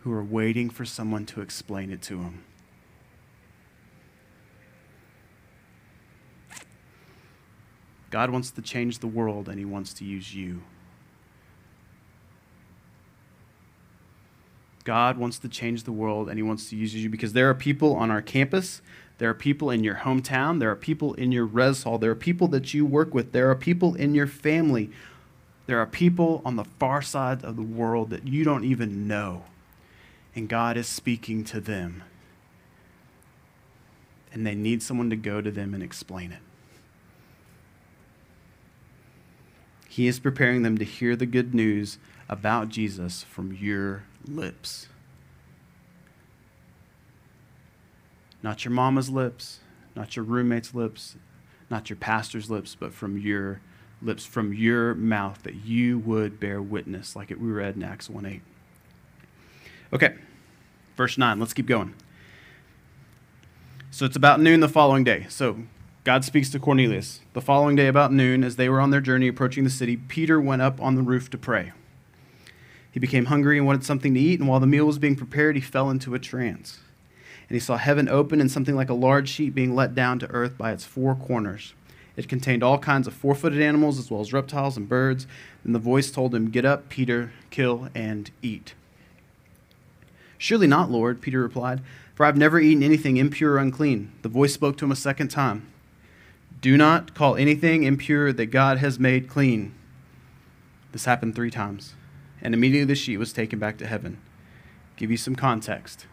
who 0.00 0.12
are 0.12 0.22
waiting 0.22 0.70
for 0.70 0.84
someone 0.84 1.26
to 1.26 1.40
explain 1.40 1.90
it 1.90 2.02
to 2.02 2.16
them. 2.16 2.44
God 8.10 8.30
wants 8.30 8.50
to 8.52 8.62
change 8.62 9.00
the 9.00 9.08
world 9.08 9.48
and 9.48 9.58
he 9.58 9.64
wants 9.64 9.92
to 9.94 10.04
use 10.04 10.34
you. 10.34 10.62
God 14.84 15.16
wants 15.16 15.38
to 15.38 15.48
change 15.48 15.84
the 15.84 15.92
world 15.92 16.28
and 16.28 16.38
He 16.38 16.42
wants 16.42 16.68
to 16.70 16.76
use 16.76 16.94
you 16.94 17.08
because 17.08 17.32
there 17.32 17.48
are 17.48 17.54
people 17.54 17.96
on 17.96 18.10
our 18.10 18.22
campus, 18.22 18.82
there 19.16 19.30
are 19.30 19.34
people 19.34 19.70
in 19.70 19.82
your 19.82 19.96
hometown, 19.96 20.60
there 20.60 20.70
are 20.70 20.76
people 20.76 21.14
in 21.14 21.32
your 21.32 21.46
res 21.46 21.82
hall, 21.82 21.98
there 21.98 22.10
are 22.10 22.14
people 22.14 22.48
that 22.48 22.74
you 22.74 22.84
work 22.84 23.14
with, 23.14 23.32
there 23.32 23.50
are 23.50 23.56
people 23.56 23.94
in 23.94 24.14
your 24.14 24.26
family, 24.26 24.90
there 25.66 25.78
are 25.78 25.86
people 25.86 26.42
on 26.44 26.56
the 26.56 26.64
far 26.64 27.00
side 27.00 27.44
of 27.44 27.56
the 27.56 27.62
world 27.62 28.10
that 28.10 28.26
you 28.26 28.44
don't 28.44 28.64
even 28.64 29.08
know. 29.08 29.44
And 30.34 30.48
God 30.48 30.76
is 30.76 30.86
speaking 30.86 31.44
to 31.44 31.60
them. 31.60 32.02
And 34.32 34.46
they 34.46 34.54
need 34.54 34.82
someone 34.82 35.10
to 35.10 35.16
go 35.16 35.40
to 35.40 35.50
them 35.50 35.74
and 35.74 35.82
explain 35.82 36.32
it. 36.32 36.40
He 39.88 40.08
is 40.08 40.18
preparing 40.18 40.62
them 40.62 40.76
to 40.78 40.84
hear 40.84 41.14
the 41.14 41.24
good 41.24 41.54
news 41.54 41.98
about 42.28 42.68
Jesus 42.68 43.22
from 43.22 43.52
your 43.52 44.02
lips. 44.26 44.88
Not 48.42 48.64
your 48.64 48.72
mama's 48.72 49.08
lips, 49.08 49.60
not 49.94 50.16
your 50.16 50.24
roommate's 50.24 50.74
lips, 50.74 51.16
not 51.70 51.88
your 51.88 51.96
pastor's 51.96 52.50
lips, 52.50 52.76
but 52.78 52.92
from 52.92 53.16
your 53.16 53.60
lips, 54.04 54.24
from 54.24 54.52
your 54.52 54.94
mouth, 54.94 55.42
that 55.42 55.54
you 55.54 55.98
would 55.98 56.38
bear 56.38 56.60
witness, 56.60 57.16
like 57.16 57.30
it 57.30 57.40
we 57.40 57.48
read 57.50 57.76
in 57.76 57.82
Acts 57.82 58.08
1 58.10 58.26
8. 58.26 58.42
Okay, 59.92 60.14
verse 60.96 61.16
9, 61.18 61.38
let's 61.38 61.54
keep 61.54 61.66
going. 61.66 61.94
So 63.90 64.04
it's 64.04 64.16
about 64.16 64.40
noon 64.40 64.60
the 64.60 64.68
following 64.68 65.04
day. 65.04 65.26
So 65.28 65.58
God 66.02 66.24
speaks 66.24 66.50
to 66.50 66.58
Cornelius. 66.58 67.20
The 67.32 67.40
following 67.40 67.76
day, 67.76 67.86
about 67.86 68.12
noon, 68.12 68.44
as 68.44 68.56
they 68.56 68.68
were 68.68 68.80
on 68.80 68.90
their 68.90 69.00
journey 69.00 69.28
approaching 69.28 69.64
the 69.64 69.70
city, 69.70 69.96
Peter 69.96 70.40
went 70.40 70.62
up 70.62 70.82
on 70.82 70.96
the 70.96 71.02
roof 71.02 71.30
to 71.30 71.38
pray. 71.38 71.72
He 72.90 73.00
became 73.00 73.26
hungry 73.26 73.56
and 73.56 73.66
wanted 73.66 73.84
something 73.84 74.12
to 74.14 74.20
eat, 74.20 74.38
and 74.38 74.48
while 74.48 74.60
the 74.60 74.66
meal 74.66 74.84
was 74.84 74.98
being 74.98 75.16
prepared, 75.16 75.56
he 75.56 75.62
fell 75.62 75.90
into 75.90 76.14
a 76.14 76.18
trance. 76.18 76.80
And 77.48 77.56
he 77.56 77.60
saw 77.60 77.76
heaven 77.76 78.08
open 78.08 78.40
and 78.40 78.50
something 78.50 78.76
like 78.76 78.90
a 78.90 78.94
large 78.94 79.28
sheet 79.28 79.54
being 79.54 79.74
let 79.74 79.94
down 79.94 80.18
to 80.18 80.30
earth 80.30 80.58
by 80.58 80.72
its 80.72 80.84
four 80.84 81.14
corners. 81.14 81.72
It 82.16 82.28
contained 82.28 82.62
all 82.62 82.78
kinds 82.78 83.06
of 83.06 83.14
four 83.14 83.34
footed 83.34 83.60
animals 83.60 83.98
as 83.98 84.10
well 84.10 84.20
as 84.20 84.32
reptiles 84.32 84.76
and 84.76 84.88
birds. 84.88 85.26
And 85.64 85.74
the 85.74 85.80
voice 85.80 86.10
told 86.10 86.34
him, 86.34 86.50
Get 86.50 86.64
up, 86.64 86.88
Peter, 86.88 87.32
kill 87.50 87.88
and 87.94 88.30
eat. 88.42 88.74
Surely 90.38 90.66
not, 90.66 90.90
Lord, 90.90 91.20
Peter 91.20 91.42
replied, 91.42 91.80
for 92.14 92.24
I 92.24 92.28
have 92.28 92.36
never 92.36 92.60
eaten 92.60 92.82
anything 92.82 93.16
impure 93.16 93.54
or 93.54 93.58
unclean. 93.58 94.12
The 94.22 94.28
voice 94.28 94.54
spoke 94.54 94.76
to 94.78 94.84
him 94.84 94.92
a 94.92 94.96
second 94.96 95.28
time 95.28 95.66
Do 96.60 96.76
not 96.76 97.14
call 97.14 97.36
anything 97.36 97.82
impure 97.82 98.32
that 98.32 98.46
God 98.46 98.78
has 98.78 98.98
made 98.98 99.28
clean. 99.28 99.74
This 100.92 101.06
happened 101.06 101.34
three 101.34 101.50
times 101.50 101.94
and 102.44 102.52
immediately 102.52 102.84
the 102.84 102.94
sheet 102.94 103.16
was 103.16 103.32
taken 103.32 103.58
back 103.58 103.78
to 103.78 103.86
heaven. 103.86 104.18
Give 104.96 105.10
you 105.10 105.16
some 105.16 105.34
context. 105.34 106.06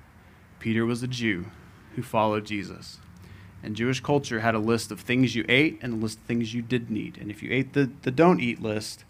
Peter 0.59 0.85
was 0.85 1.03
a 1.03 1.07
Jew 1.07 1.47
who 1.95 2.01
followed 2.01 2.45
Jesus. 2.45 2.97
And 3.63 3.76
Jewish 3.76 4.00
culture 4.00 4.39
had 4.39 4.56
a 4.56 4.60
list 4.60 4.91
of 4.91 5.02
things 5.02 5.36
you 5.36 5.45
ate 5.47 5.80
and 5.82 5.93
a 5.93 5.97
list 5.97 6.17
of 6.17 6.24
things 6.24 6.54
you 6.54 6.62
didn't 6.62 6.97
eat. 6.97 7.17
And 7.17 7.30
if 7.30 7.43
you 7.43 7.52
ate 7.52 7.74
the, 7.74 7.91
the 8.02 8.12
don't 8.12 8.39
eat 8.39 8.62
list, 8.62 9.06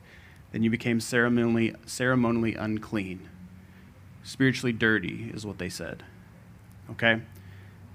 then 0.52 0.64
you 0.64 0.70
became 0.70 1.00
ceremonially, 1.00 1.74
ceremonially 1.86 2.56
unclean. 2.56 3.30
Spiritually 4.24 4.74
dirty 4.74 5.32
is 5.34 5.46
what 5.46 5.58
they 5.58 5.70
said. 5.70 6.04
Okay? 6.92 7.22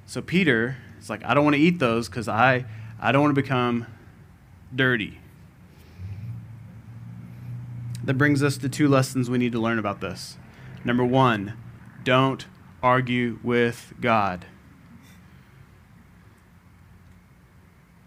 So 0.07 0.23
Peter 0.23 0.77
is 0.99 1.11
like, 1.11 1.25
I 1.25 1.35
don't 1.35 1.45
want 1.45 1.57
to 1.57 1.63
eat 1.63 1.79
those 1.79 2.09
because 2.09 2.29
I, 2.29 2.65
I 2.99 3.13
don't 3.13 3.23
want 3.23 3.35
to 3.35 3.43
become 3.43 3.87
dirty. 4.75 5.19
That 8.05 8.15
brings 8.15 8.43
us 8.43 8.57
to 8.59 8.69
two 8.69 8.89
lessons 8.89 9.29
we 9.29 9.37
need 9.37 9.53
to 9.53 9.61
learn 9.61 9.79
about 9.79 10.01
this. 10.01 10.37
Number 10.85 11.05
one, 11.05 11.55
don't 12.05 12.47
argue 12.83 13.41
with 13.43 13.93
God. 14.01 14.47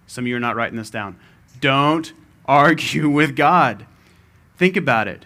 Some 0.09 0.23
of 0.23 0.27
you 0.27 0.35
are 0.35 0.39
not 0.39 0.55
writing 0.55 0.77
this 0.77 0.89
down. 0.89 1.19
Don't 1.61 2.11
argue 2.45 3.09
with 3.11 3.35
God. 3.35 3.85
Think 4.57 4.75
about 4.75 5.07
it. 5.07 5.25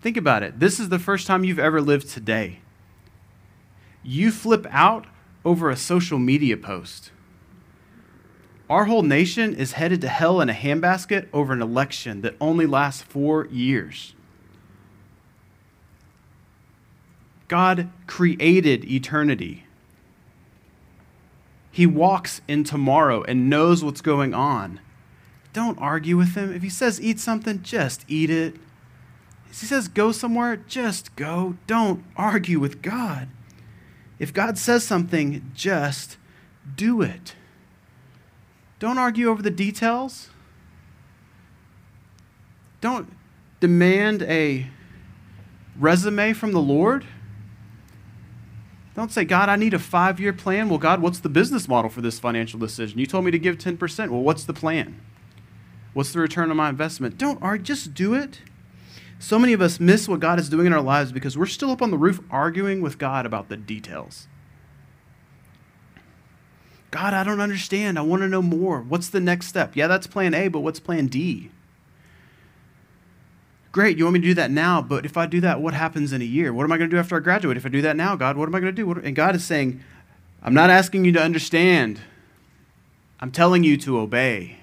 Think 0.00 0.16
about 0.16 0.42
it. 0.42 0.58
This 0.58 0.80
is 0.80 0.88
the 0.88 0.98
first 0.98 1.26
time 1.26 1.44
you've 1.44 1.58
ever 1.58 1.80
lived 1.80 2.08
today. 2.08 2.60
You 4.02 4.30
flip 4.32 4.66
out 4.70 5.06
over 5.44 5.68
a 5.68 5.76
social 5.76 6.18
media 6.18 6.56
post. 6.56 7.10
Our 8.70 8.86
whole 8.86 9.02
nation 9.02 9.54
is 9.54 9.72
headed 9.72 10.00
to 10.00 10.08
hell 10.08 10.40
in 10.40 10.48
a 10.48 10.54
handbasket 10.54 11.28
over 11.32 11.52
an 11.52 11.60
election 11.60 12.22
that 12.22 12.36
only 12.40 12.64
lasts 12.64 13.02
four 13.02 13.46
years. 13.46 14.14
God 17.48 17.90
created 18.06 18.90
eternity. 18.90 19.63
He 21.74 21.86
walks 21.86 22.40
in 22.46 22.62
tomorrow 22.62 23.24
and 23.24 23.50
knows 23.50 23.82
what's 23.82 24.00
going 24.00 24.32
on. 24.32 24.78
Don't 25.52 25.76
argue 25.80 26.16
with 26.16 26.36
him. 26.36 26.54
If 26.54 26.62
he 26.62 26.68
says 26.68 27.00
eat 27.00 27.18
something, 27.18 27.64
just 27.64 28.04
eat 28.06 28.30
it. 28.30 28.54
If 29.50 29.58
he 29.60 29.66
says 29.66 29.88
go 29.88 30.12
somewhere, 30.12 30.56
just 30.56 31.16
go. 31.16 31.56
Don't 31.66 32.04
argue 32.16 32.60
with 32.60 32.80
God. 32.80 33.26
If 34.20 34.32
God 34.32 34.56
says 34.56 34.84
something, 34.84 35.50
just 35.52 36.16
do 36.76 37.02
it. 37.02 37.34
Don't 38.78 38.96
argue 38.96 39.28
over 39.28 39.42
the 39.42 39.50
details. 39.50 40.28
Don't 42.80 43.12
demand 43.58 44.22
a 44.22 44.68
resume 45.76 46.34
from 46.34 46.52
the 46.52 46.62
Lord. 46.62 47.04
Don't 48.94 49.10
say, 49.10 49.24
God, 49.24 49.48
I 49.48 49.56
need 49.56 49.74
a 49.74 49.78
five 49.78 50.20
year 50.20 50.32
plan. 50.32 50.68
Well, 50.68 50.78
God, 50.78 51.02
what's 51.02 51.18
the 51.18 51.28
business 51.28 51.66
model 51.66 51.90
for 51.90 52.00
this 52.00 52.20
financial 52.20 52.60
decision? 52.60 52.98
You 52.98 53.06
told 53.06 53.24
me 53.24 53.30
to 53.32 53.38
give 53.38 53.58
10%. 53.58 54.10
Well, 54.10 54.22
what's 54.22 54.44
the 54.44 54.52
plan? 54.52 55.00
What's 55.94 56.12
the 56.12 56.20
return 56.20 56.50
on 56.50 56.56
my 56.56 56.68
investment? 56.68 57.18
Don't 57.18 57.42
argue, 57.42 57.64
just 57.64 57.94
do 57.94 58.14
it. 58.14 58.40
So 59.18 59.38
many 59.38 59.52
of 59.52 59.60
us 59.60 59.80
miss 59.80 60.08
what 60.08 60.20
God 60.20 60.38
is 60.38 60.48
doing 60.48 60.66
in 60.66 60.72
our 60.72 60.82
lives 60.82 61.12
because 61.12 61.38
we're 61.38 61.46
still 61.46 61.70
up 61.70 61.82
on 61.82 61.90
the 61.90 61.98
roof 61.98 62.20
arguing 62.30 62.82
with 62.82 62.98
God 62.98 63.26
about 63.26 63.48
the 63.48 63.56
details. 63.56 64.28
God, 66.90 67.14
I 67.14 67.24
don't 67.24 67.40
understand. 67.40 67.98
I 67.98 68.02
want 68.02 68.22
to 68.22 68.28
know 68.28 68.42
more. 68.42 68.80
What's 68.80 69.08
the 69.08 69.20
next 69.20 69.46
step? 69.46 69.74
Yeah, 69.74 69.88
that's 69.88 70.06
plan 70.06 70.34
A, 70.34 70.48
but 70.48 70.60
what's 70.60 70.78
plan 70.78 71.06
D? 71.06 71.50
Great, 73.74 73.98
you 73.98 74.04
want 74.04 74.14
me 74.14 74.20
to 74.20 74.26
do 74.28 74.34
that 74.34 74.52
now, 74.52 74.80
but 74.80 75.04
if 75.04 75.16
I 75.16 75.26
do 75.26 75.40
that, 75.40 75.60
what 75.60 75.74
happens 75.74 76.12
in 76.12 76.22
a 76.22 76.24
year? 76.24 76.52
What 76.52 76.62
am 76.62 76.70
I 76.70 76.78
going 76.78 76.88
to 76.88 76.94
do 76.94 77.00
after 77.00 77.16
I 77.16 77.18
graduate? 77.18 77.56
If 77.56 77.66
I 77.66 77.70
do 77.70 77.82
that 77.82 77.96
now, 77.96 78.14
God, 78.14 78.36
what 78.36 78.48
am 78.48 78.54
I 78.54 78.60
going 78.60 78.72
to 78.72 78.84
do? 78.84 78.88
And 78.92 79.16
God 79.16 79.34
is 79.34 79.44
saying, 79.44 79.80
I'm 80.44 80.54
not 80.54 80.70
asking 80.70 81.04
you 81.04 81.10
to 81.10 81.20
understand. 81.20 82.00
I'm 83.18 83.32
telling 83.32 83.64
you 83.64 83.76
to 83.78 83.98
obey. 83.98 84.58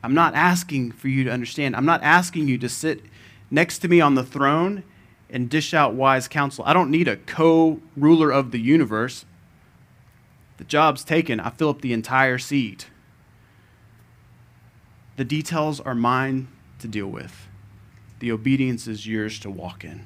I'm 0.00 0.14
not 0.14 0.36
asking 0.36 0.92
for 0.92 1.08
you 1.08 1.24
to 1.24 1.32
understand. 1.32 1.74
I'm 1.74 1.84
not 1.84 2.04
asking 2.04 2.46
you 2.46 2.56
to 2.58 2.68
sit 2.68 3.02
next 3.50 3.80
to 3.80 3.88
me 3.88 4.00
on 4.00 4.14
the 4.14 4.22
throne 4.22 4.84
and 5.28 5.50
dish 5.50 5.74
out 5.74 5.94
wise 5.94 6.28
counsel. 6.28 6.62
I 6.68 6.72
don't 6.72 6.88
need 6.88 7.08
a 7.08 7.16
co 7.16 7.80
ruler 7.96 8.30
of 8.30 8.52
the 8.52 8.60
universe. 8.60 9.24
The 10.58 10.64
job's 10.64 11.02
taken. 11.02 11.40
I 11.40 11.50
fill 11.50 11.70
up 11.70 11.80
the 11.80 11.92
entire 11.92 12.38
seat. 12.38 12.86
The 15.16 15.24
details 15.24 15.80
are 15.80 15.96
mine 15.96 16.46
to 16.78 16.88
deal 16.88 17.08
with, 17.08 17.48
the 18.20 18.32
obedience 18.32 18.86
is 18.86 19.06
yours 19.06 19.38
to 19.40 19.50
walk 19.50 19.84
in. 19.84 20.04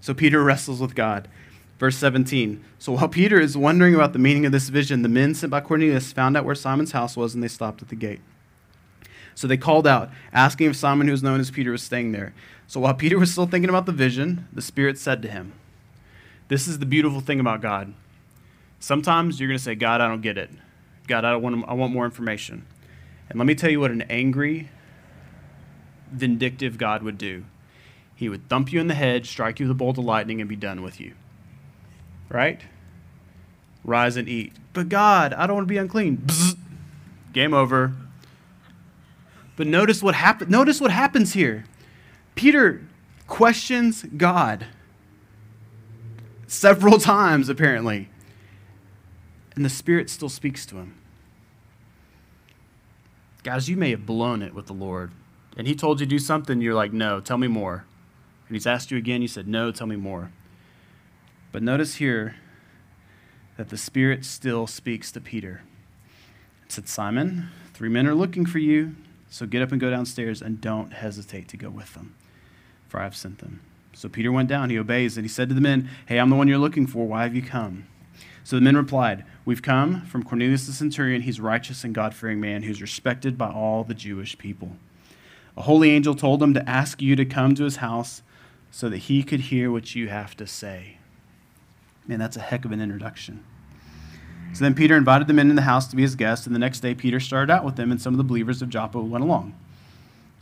So 0.00 0.14
Peter 0.14 0.42
wrestles 0.42 0.80
with 0.80 0.94
God. 0.94 1.28
Verse 1.78 1.96
17. 1.96 2.62
So 2.78 2.92
while 2.92 3.08
Peter 3.08 3.40
is 3.40 3.56
wondering 3.56 3.94
about 3.94 4.12
the 4.12 4.18
meaning 4.18 4.44
of 4.44 4.52
this 4.52 4.68
vision, 4.68 5.00
the 5.00 5.08
men 5.08 5.34
sent 5.34 5.50
by 5.50 5.62
Cornelius 5.62 6.12
found 6.12 6.36
out 6.36 6.44
where 6.44 6.54
Simon's 6.54 6.92
house 6.92 7.16
was 7.16 7.34
and 7.34 7.42
they 7.42 7.48
stopped 7.48 7.80
at 7.80 7.88
the 7.88 7.96
gate. 7.96 8.20
So 9.34 9.46
they 9.46 9.56
called 9.56 9.86
out, 9.86 10.10
asking 10.32 10.68
if 10.68 10.76
Simon, 10.76 11.06
who 11.06 11.12
was 11.12 11.22
known 11.22 11.40
as 11.40 11.50
Peter, 11.50 11.70
was 11.70 11.82
staying 11.82 12.12
there. 12.12 12.34
So 12.66 12.80
while 12.80 12.92
Peter 12.92 13.18
was 13.18 13.32
still 13.32 13.46
thinking 13.46 13.70
about 13.70 13.86
the 13.86 13.92
vision, 13.92 14.46
the 14.52 14.60
Spirit 14.60 14.98
said 14.98 15.22
to 15.22 15.30
him, 15.30 15.54
This 16.48 16.68
is 16.68 16.78
the 16.78 16.86
beautiful 16.86 17.20
thing 17.20 17.40
about 17.40 17.62
God. 17.62 17.94
Sometimes 18.78 19.40
you're 19.40 19.48
going 19.48 19.58
to 19.58 19.64
say, 19.64 19.74
God, 19.74 20.02
I 20.02 20.08
don't 20.08 20.20
get 20.20 20.36
it. 20.36 20.50
God, 21.06 21.24
I, 21.24 21.36
want, 21.36 21.64
I 21.66 21.72
want 21.72 21.94
more 21.94 22.04
information. 22.04 22.66
And 23.30 23.38
let 23.38 23.46
me 23.46 23.54
tell 23.54 23.70
you 23.70 23.80
what 23.80 23.92
an 23.92 24.02
angry, 24.02 24.68
vindictive 26.10 26.76
God 26.76 27.02
would 27.04 27.16
do. 27.16 27.44
He 28.16 28.28
would 28.28 28.48
thump 28.48 28.72
you 28.72 28.80
in 28.80 28.88
the 28.88 28.94
head, 28.94 29.24
strike 29.24 29.60
you 29.60 29.66
with 29.66 29.70
a 29.70 29.74
bolt 29.78 29.96
of 29.96 30.04
lightning, 30.04 30.40
and 30.40 30.48
be 30.48 30.56
done 30.56 30.82
with 30.82 31.00
you. 31.00 31.14
Right? 32.28 32.60
Rise 33.84 34.16
and 34.16 34.28
eat. 34.28 34.52
But 34.72 34.88
God, 34.88 35.32
I 35.32 35.46
don't 35.46 35.56
want 35.56 35.68
to 35.68 35.72
be 35.72 35.78
unclean. 35.78 36.18
Bzz. 36.18 36.56
Game 37.32 37.54
over. 37.54 37.94
But 39.56 39.68
notice 39.68 40.02
what 40.02 40.16
happen- 40.16 40.50
notice 40.50 40.80
what 40.80 40.90
happens 40.90 41.32
here. 41.32 41.64
Peter 42.34 42.82
questions 43.26 44.02
God 44.16 44.66
several 46.46 46.98
times, 46.98 47.48
apparently. 47.48 48.08
And 49.54 49.64
the 49.64 49.70
Spirit 49.70 50.10
still 50.10 50.28
speaks 50.28 50.66
to 50.66 50.76
him. 50.76 50.99
Guys, 53.42 53.68
you 53.68 53.76
may 53.76 53.90
have 53.90 54.04
blown 54.04 54.42
it 54.42 54.54
with 54.54 54.66
the 54.66 54.72
Lord. 54.72 55.12
And 55.56 55.66
He 55.66 55.74
told 55.74 56.00
you 56.00 56.06
to 56.06 56.10
do 56.10 56.18
something, 56.18 56.60
you're 56.60 56.74
like, 56.74 56.92
no, 56.92 57.20
tell 57.20 57.38
me 57.38 57.48
more. 57.48 57.84
And 58.48 58.56
He's 58.56 58.66
asked 58.66 58.90
you 58.90 58.98
again, 58.98 59.22
you 59.22 59.28
said, 59.28 59.48
no, 59.48 59.72
tell 59.72 59.86
me 59.86 59.96
more. 59.96 60.30
But 61.52 61.62
notice 61.62 61.96
here 61.96 62.36
that 63.56 63.70
the 63.70 63.78
Spirit 63.78 64.24
still 64.24 64.66
speaks 64.66 65.10
to 65.12 65.20
Peter. 65.20 65.62
It 66.64 66.72
said, 66.72 66.88
Simon, 66.88 67.48
three 67.74 67.88
men 67.88 68.06
are 68.06 68.14
looking 68.14 68.46
for 68.46 68.58
you, 68.58 68.94
so 69.28 69.46
get 69.46 69.62
up 69.62 69.72
and 69.72 69.80
go 69.80 69.90
downstairs 69.90 70.42
and 70.42 70.60
don't 70.60 70.92
hesitate 70.92 71.48
to 71.48 71.56
go 71.56 71.70
with 71.70 71.94
them, 71.94 72.14
for 72.88 73.00
I 73.00 73.04
have 73.04 73.16
sent 73.16 73.38
them. 73.38 73.60
So 73.92 74.08
Peter 74.08 74.30
went 74.30 74.48
down, 74.48 74.70
he 74.70 74.78
obeys, 74.78 75.16
and 75.16 75.24
he 75.24 75.28
said 75.28 75.48
to 75.48 75.54
the 75.54 75.60
men, 75.60 75.88
Hey, 76.06 76.18
I'm 76.18 76.30
the 76.30 76.36
one 76.36 76.46
you're 76.46 76.58
looking 76.58 76.86
for. 76.86 77.06
Why 77.06 77.24
have 77.24 77.34
you 77.34 77.42
come? 77.42 77.86
So 78.50 78.56
the 78.56 78.62
men 78.62 78.76
replied, 78.76 79.24
We've 79.44 79.62
come 79.62 80.00
from 80.06 80.24
Cornelius 80.24 80.66
the 80.66 80.72
centurion. 80.72 81.22
He's 81.22 81.38
righteous 81.38 81.84
and 81.84 81.94
God 81.94 82.16
fearing 82.16 82.40
man 82.40 82.64
who's 82.64 82.82
respected 82.82 83.38
by 83.38 83.48
all 83.48 83.84
the 83.84 83.94
Jewish 83.94 84.36
people. 84.38 84.72
A 85.56 85.62
holy 85.62 85.92
angel 85.92 86.16
told 86.16 86.42
him 86.42 86.52
to 86.54 86.68
ask 86.68 87.00
you 87.00 87.14
to 87.14 87.24
come 87.24 87.54
to 87.54 87.62
his 87.62 87.76
house 87.76 88.22
so 88.72 88.88
that 88.88 88.96
he 88.96 89.22
could 89.22 89.38
hear 89.38 89.70
what 89.70 89.94
you 89.94 90.08
have 90.08 90.36
to 90.36 90.48
say. 90.48 90.98
Man, 92.08 92.18
that's 92.18 92.36
a 92.36 92.40
heck 92.40 92.64
of 92.64 92.72
an 92.72 92.80
introduction. 92.80 93.44
So 94.52 94.64
then 94.64 94.74
Peter 94.74 94.96
invited 94.96 95.28
the 95.28 95.32
men 95.32 95.50
in 95.50 95.54
the 95.54 95.62
house 95.62 95.86
to 95.86 95.94
be 95.94 96.02
his 96.02 96.16
guests, 96.16 96.44
and 96.44 96.52
the 96.52 96.58
next 96.58 96.80
day 96.80 96.92
Peter 96.92 97.20
started 97.20 97.52
out 97.52 97.64
with 97.64 97.76
them, 97.76 97.92
and 97.92 98.02
some 98.02 98.14
of 98.14 98.18
the 98.18 98.24
believers 98.24 98.62
of 98.62 98.68
Joppa 98.68 99.00
went 99.00 99.22
along. 99.22 99.54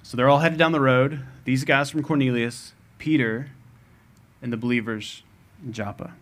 So 0.03 0.17
they're 0.17 0.31
all 0.31 0.39
headed 0.39 0.59
down 0.59 0.73
the 0.73 0.81
road. 0.81 1.27
These 1.45 1.65
guys 1.65 1.91
from 1.91 2.03
Cornelius, 2.03 2.73
Peter, 2.97 3.51
and 4.41 4.51
the 4.51 4.57
believers 4.57 5.25
in 5.63 5.75
Joppa. 5.75 6.15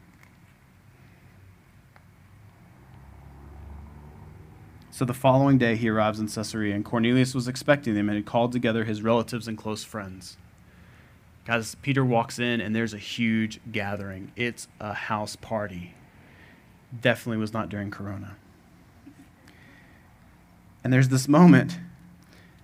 So 4.96 5.04
the 5.04 5.12
following 5.12 5.58
day 5.58 5.76
he 5.76 5.90
arrives 5.90 6.20
in 6.20 6.26
Caesarea, 6.26 6.74
and 6.74 6.82
Cornelius 6.82 7.34
was 7.34 7.48
expecting 7.48 7.92
them 7.92 8.08
and 8.08 8.16
had 8.16 8.24
called 8.24 8.50
together 8.50 8.84
his 8.84 9.02
relatives 9.02 9.46
and 9.46 9.58
close 9.58 9.84
friends. 9.84 10.38
Guys, 11.44 11.74
Peter 11.74 12.02
walks 12.02 12.38
in, 12.38 12.62
and 12.62 12.74
there's 12.74 12.94
a 12.94 12.98
huge 12.98 13.60
gathering. 13.70 14.32
It's 14.36 14.68
a 14.80 14.94
house 14.94 15.36
party. 15.36 15.92
Definitely 16.98 17.36
was 17.36 17.52
not 17.52 17.68
during 17.68 17.90
Corona. 17.90 18.38
And 20.82 20.94
there's 20.94 21.10
this 21.10 21.28
moment 21.28 21.78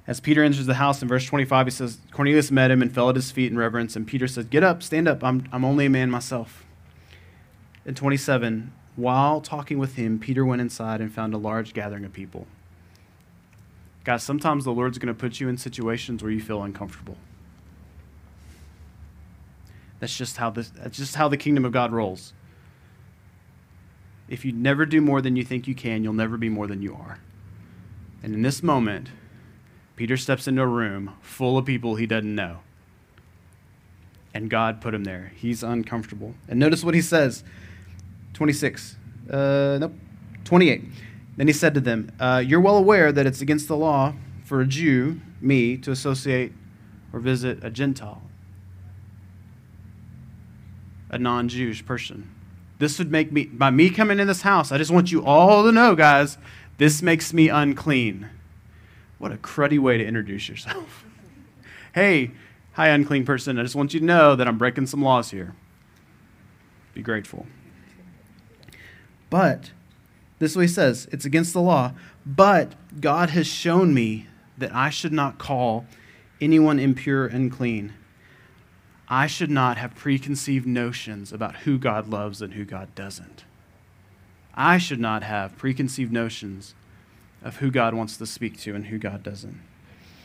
as 0.07 0.19
Peter 0.19 0.43
enters 0.43 0.65
the 0.65 0.75
house 0.77 1.03
in 1.03 1.09
verse 1.09 1.27
25, 1.27 1.67
he 1.67 1.71
says, 1.71 1.99
Cornelius 2.13 2.51
met 2.51 2.71
him 2.71 2.81
and 2.81 2.91
fell 2.91 3.11
at 3.11 3.17
his 3.17 3.31
feet 3.31 3.53
in 3.53 3.59
reverence. 3.59 3.95
And 3.95 4.07
Peter 4.07 4.27
said, 4.27 4.49
Get 4.49 4.65
up, 4.65 4.83
stand 4.83 5.07
up. 5.07 5.23
I'm, 5.23 5.47
I'm 5.53 5.67
only 5.67 5.85
a 5.85 5.91
man 5.91 6.11
myself. 6.11 6.65
In 7.85 7.95
27, 7.95 8.73
while 8.97 9.41
talking 9.41 9.79
with 9.79 9.97
him, 9.97 10.19
Peter 10.19 10.45
went 10.45 10.61
inside 10.61 11.01
and 11.01 11.13
found 11.13 11.35
a 11.35 11.39
large 11.39 11.73
gathering 11.73 12.05
of 12.05 12.13
people. 12.13 12.47
Guys, 14.05 14.23
sometimes 14.23 14.65
the 14.65 14.73
Lord's 14.73 14.99
going 14.99 15.15
to 15.15 15.19
put 15.19 15.41
you 15.41 15.49
in 15.49 15.57
situations 15.57 16.23
where 16.23 16.33
you 16.33 16.41
feel 16.41 16.63
uncomfortable. 16.63 17.17
That's 20.01 20.17
just 20.17 20.37
how 20.37 20.51
this 20.51 20.69
that's 20.71 20.97
just 20.97 21.15
how 21.15 21.29
the 21.29 21.37
kingdom 21.37 21.65
of 21.65 21.73
God 21.73 21.93
rolls. 21.93 22.33
If 24.29 24.45
you 24.45 24.53
never 24.53 24.85
do 24.85 25.01
more 25.01 25.21
than 25.21 25.37
you 25.37 25.45
think 25.45 25.69
you 25.69 25.75
can, 25.75 26.03
you'll 26.03 26.13
never 26.13 26.37
be 26.37 26.49
more 26.49 26.67
than 26.67 26.83
you 26.83 26.95
are. 26.95 27.21
And 28.23 28.35
in 28.35 28.43
this 28.43 28.63
moment, 28.63 29.11
Peter 29.95 30.17
steps 30.17 30.49
into 30.49 30.63
a 30.63 30.67
room 30.67 31.13
full 31.21 31.57
of 31.57 31.67
people 31.67 31.95
he 31.95 32.07
doesn't 32.07 32.35
know. 32.35 32.59
And 34.35 34.51
God 34.51 34.81
put 34.81 34.95
him 34.95 35.05
there. 35.05 35.33
He's 35.37 35.63
uncomfortable. 35.63 36.35
And 36.49 36.59
notice 36.59 36.83
what 36.83 36.95
he 36.95 37.03
says 37.03 37.45
26. 38.35 38.97
Uh, 39.31 39.79
nope. 39.81 39.93
28. 40.45 40.85
Then 41.37 41.47
he 41.47 41.53
said 41.53 41.75
to 41.75 41.81
them, 41.81 42.11
uh, 42.21 42.43
You're 42.45 42.61
well 42.61 42.77
aware 42.77 43.13
that 43.13 43.27
it's 43.27 43.41
against 43.41 43.69
the 43.69 43.77
law 43.77 44.15
for 44.45 44.61
a 44.61 44.67
Jew, 44.67 45.21
me, 45.41 45.77
to 45.79 45.91
associate 45.91 46.53
or 47.13 47.21
visit 47.21 47.63
a 47.63 47.71
Gentile, 47.71 48.23
a 51.11 51.19
non 51.19 51.49
Jewish 51.49 51.85
person. 51.85 52.31
This 52.79 52.99
would 52.99 53.11
make 53.11 53.31
me, 53.31 53.45
by 53.45 53.71
me 53.71 53.91
coming 53.91 54.19
in 54.19 54.27
this 54.27 54.43
house, 54.43 54.73
I 54.73 54.79
just 54.79 54.91
want 54.91 55.13
you 55.13 55.25
all 55.25 55.63
to 55.65 55.73
know, 55.73 55.95
guys, 55.95 56.37
this 56.79 57.01
makes 57.01 57.33
me 57.33 57.49
unclean. 57.49 58.29
What 59.19 59.31
a 59.31 59.37
cruddy 59.37 59.79
way 59.79 59.99
to 59.99 60.05
introduce 60.05 60.49
yourself. 60.49 61.05
hey, 61.95 62.33
hi, 62.73 62.89
unclean 62.89 63.25
person. 63.25 63.59
I 63.59 63.63
just 63.63 63.77
want 63.77 63.95
you 63.95 64.01
to 64.01 64.07
know 64.07 64.35
that 64.35 64.49
I'm 64.49 64.59
breaking 64.59 64.87
some 64.87 65.01
laws 65.01 65.31
here. 65.31 65.55
Be 66.93 67.03
grateful. 67.03 67.47
But, 69.33 69.71
this 70.41 70.51
is 70.51 70.57
what 70.59 70.67
he 70.67 70.69
says 70.69 71.09
it's 71.11 71.25
against 71.25 71.55
the 71.55 71.63
law. 71.63 71.95
But 72.27 72.75
God 73.01 73.31
has 73.31 73.47
shown 73.47 73.95
me 73.95 74.27
that 74.59 74.75
I 74.75 74.91
should 74.91 75.13
not 75.13 75.39
call 75.39 75.87
anyone 76.39 76.79
impure 76.79 77.27
and 77.27 77.51
clean. 77.51 77.95
I 79.09 79.27
should 79.27 79.51
not 79.51 79.79
have 79.79 79.95
preconceived 79.95 80.67
notions 80.67 81.33
about 81.33 81.57
who 81.57 81.79
God 81.79 82.09
loves 82.09 82.43
and 82.43 82.53
who 82.53 82.67
God 82.67 82.95
doesn't. 82.95 83.45
I 84.55 84.77
should 84.77 85.01
not 85.01 85.23
have 85.23 85.57
preconceived 85.57 86.13
notions 86.13 86.75
of 87.43 87.57
who 87.57 87.71
God 87.71 87.95
wants 87.95 88.19
to 88.19 88.27
speak 88.27 88.61
to 88.61 88.75
and 88.75 88.89
who 88.89 88.99
God 88.99 89.23
doesn't. 89.23 89.59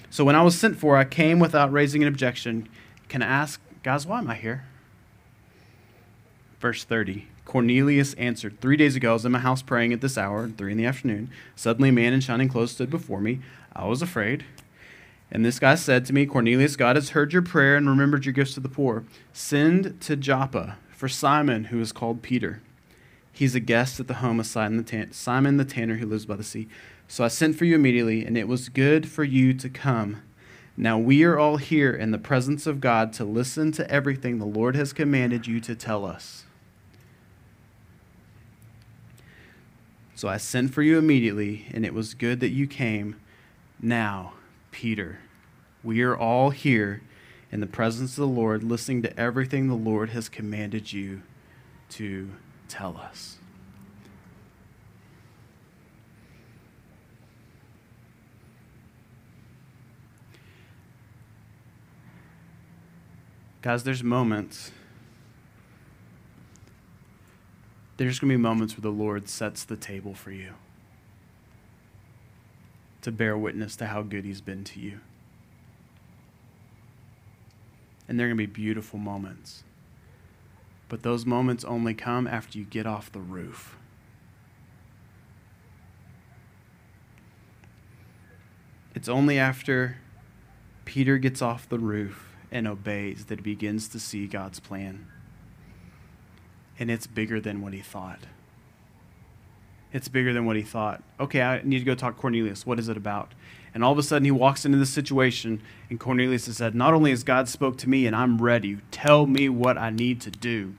So 0.10 0.26
when 0.26 0.36
I 0.36 0.44
was 0.44 0.60
sent 0.60 0.78
for, 0.78 0.98
I 0.98 1.06
came 1.06 1.40
without 1.40 1.72
raising 1.72 2.02
an 2.02 2.10
objection. 2.10 2.68
Can 3.08 3.22
I 3.24 3.28
ask, 3.28 3.62
guys, 3.84 4.06
why 4.06 4.20
am 4.20 4.30
I 4.30 4.36
here? 4.36 4.66
Verse 6.60 6.84
30 6.84 7.28
Cornelius 7.48 8.14
answered, 8.16 8.60
Three 8.60 8.76
days 8.76 8.98
ago 8.98 9.12
I 9.12 9.14
was 9.14 9.26
in 9.26 9.32
my 9.32 9.40
house 9.40 9.62
praying 9.62 9.94
at 9.94 10.02
this 10.02 10.18
hour, 10.18 10.50
three 10.50 10.74
in 10.74 10.78
the 10.78 10.86
afternoon. 10.86 11.30
Suddenly 11.56 11.90
a 11.90 11.94
man 11.94 12.12
in 12.12 12.20
shining 12.20 12.50
clothes 12.50 12.72
stood 12.72 12.90
before 12.90 13.22
me. 13.22 13.40
I 13.74 13.88
was 13.88 14.02
afraid. 14.02 14.44
And 15.32 15.46
this 15.46 15.58
guy 15.58 15.76
said 15.76 16.06
to 16.06 16.14
me, 16.14 16.26
Cornelius, 16.26 16.76
God 16.76 16.98
has 16.98 17.12
heard 17.12 17.32
your 17.32 17.42
prayer 17.42 17.78
and 17.78 17.88
remembered 17.88 18.26
your 18.26 18.34
gifts 18.34 18.54
to 18.56 18.60
the 18.60 18.68
poor. 18.68 19.06
Send 19.32 20.02
to 20.02 20.18
Joppa 20.18 20.78
for 20.90 21.08
Simon, 21.08 21.66
who 21.66 21.80
is 21.80 21.94
called 21.94 22.22
Peter. 22.22 22.62
He's 23.32 23.56
a 23.56 23.62
guest 23.62 23.98
at 24.02 24.10
the 24.10 24.16
home 24.16 24.42
of 24.42 24.46
Simon 24.46 24.78
the, 24.78 24.84
tan- 24.84 25.14
Simon 25.14 25.56
the 25.56 25.64
tanner 25.64 25.96
who 25.96 26.06
lives 26.06 26.26
by 26.26 26.36
the 26.36 26.44
sea. 26.44 26.68
So 27.08 27.24
I 27.24 27.30
sent 27.30 27.56
for 27.56 27.64
you 27.64 27.76
immediately, 27.76 28.26
and 28.26 28.38
it 28.38 28.50
was 28.50 28.68
good 28.68 29.08
for 29.08 29.24
you 29.24 29.54
to 29.54 29.70
come. 29.70 30.22
Now 30.76 30.98
we 30.98 31.24
are 31.24 31.40
all 31.40 31.56
here 31.56 31.94
in 31.94 32.12
the 32.12 32.18
presence 32.18 32.68
of 32.68 32.82
God 32.82 33.14
to 33.14 33.24
listen 33.24 33.72
to 33.74 33.90
everything 33.90 34.38
the 34.38 34.46
Lord 34.46 34.76
has 34.76 34.92
commanded 34.92 35.48
you 35.48 35.62
to 35.62 35.76
tell 35.76 36.06
us. 36.06 36.44
So 40.18 40.28
I 40.28 40.38
sent 40.38 40.74
for 40.74 40.82
you 40.82 40.98
immediately, 40.98 41.68
and 41.72 41.86
it 41.86 41.94
was 41.94 42.16
good 42.16 42.40
that 42.40 42.50
you 42.50 42.66
came. 42.66 43.18
Now, 43.80 44.34
Peter, 44.72 45.20
we 45.84 46.02
are 46.02 46.18
all 46.18 46.50
here 46.50 47.04
in 47.52 47.60
the 47.60 47.68
presence 47.68 48.14
of 48.14 48.22
the 48.22 48.28
Lord, 48.28 48.64
listening 48.64 49.04
to 49.04 49.16
everything 49.16 49.68
the 49.68 49.76
Lord 49.76 50.10
has 50.10 50.28
commanded 50.28 50.92
you 50.92 51.22
to 51.90 52.32
tell 52.68 52.98
us. 52.98 53.38
Guys, 63.62 63.84
there's 63.84 64.04
moments. 64.04 64.72
There's 67.98 68.20
going 68.20 68.30
to 68.30 68.38
be 68.38 68.42
moments 68.42 68.76
where 68.76 68.84
the 68.84 68.96
Lord 68.96 69.28
sets 69.28 69.64
the 69.64 69.76
table 69.76 70.14
for 70.14 70.32
you 70.32 70.54
to 73.02 73.12
bear 73.12 73.38
witness 73.38 73.76
to 73.78 73.88
how 73.88 74.04
good 74.04 74.26
He's 74.26 74.42
been 74.42 74.64
to 74.66 74.80
you. 74.80 75.00
And 78.08 78.20
they're 78.20 78.28
going 78.28 78.38
to 78.38 78.48
be 78.48 78.52
beautiful 78.52 79.00
moments. 79.00 79.64
But 80.90 81.04
those 81.04 81.26
moments 81.26 81.64
only 81.64 81.94
come 81.94 82.28
after 82.28 82.58
you 82.58 82.66
get 82.66 82.86
off 82.86 83.12
the 83.12 83.20
roof. 83.20 83.78
It's 88.94 89.10
only 89.10 89.38
after 89.38 89.98
Peter 90.86 91.18
gets 91.18 91.42
off 91.42 91.68
the 91.68 91.80
roof 91.80 92.30
and 92.52 92.68
obeys 92.68 93.26
that 93.26 93.40
he 93.40 93.44
begins 93.44 93.88
to 93.90 94.00
see 94.00 94.28
God's 94.28 94.60
plan. 94.60 95.08
And 96.80 96.92
it's 96.92 97.08
bigger 97.08 97.40
than 97.40 97.62
what 97.62 97.74
he 97.74 97.82
thought. 97.82 98.20
It's 99.94 100.08
bigger 100.08 100.34
than 100.34 100.46
what 100.46 100.56
he 100.56 100.62
thought. 100.62 101.02
Okay, 101.20 101.42
I 101.42 101.62
need 101.64 101.80
to 101.80 101.86
go 101.86 101.96
talk 101.96 102.16
to 102.16 102.22
Cornelius. 102.22 102.66
What 102.66 102.80
is 102.80 102.90
it 102.90 102.98
about? 102.98 103.34
And 103.74 103.84
all 103.84 103.92
of 103.92 103.98
a 103.98 104.04
sudden 104.04 104.26
he 104.26 104.32
walks 104.32 104.66
into 104.66 104.78
this 104.78 104.90
situation, 104.90 105.62
and 105.90 106.00
Cornelius 106.00 106.48
has 106.48 106.58
said, 106.58 106.76
Not 106.76 106.94
only 106.94 107.12
has 107.12 107.24
God 107.24 107.48
spoke 107.48 107.78
to 107.80 107.90
me 107.90 108.06
and 108.06 108.16
I'm 108.16 108.42
ready, 108.42 108.78
tell 108.92 109.26
me 109.28 109.50
what 109.50 109.78
I 109.78 109.90
need 109.90 110.20
to 110.22 110.32
do. 110.32 110.76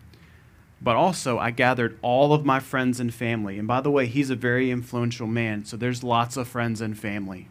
But 0.81 0.97
also, 0.97 1.39
I 1.39 1.51
gathered 1.51 1.99
all 2.03 2.33
of 2.33 2.45
my 2.45 2.61
friends 2.61 3.01
and 3.01 3.13
family. 3.13 3.59
And 3.59 3.67
by 3.67 3.81
the 3.81 3.91
way, 3.91 4.07
he's 4.07 4.31
a 4.31 4.37
very 4.37 4.71
influential 4.71 5.27
man, 5.27 5.65
so 5.65 5.77
there's 5.77 6.05
lots 6.05 6.37
of 6.37 6.47
friends 6.47 6.81
and 6.81 6.97
family. 6.97 7.49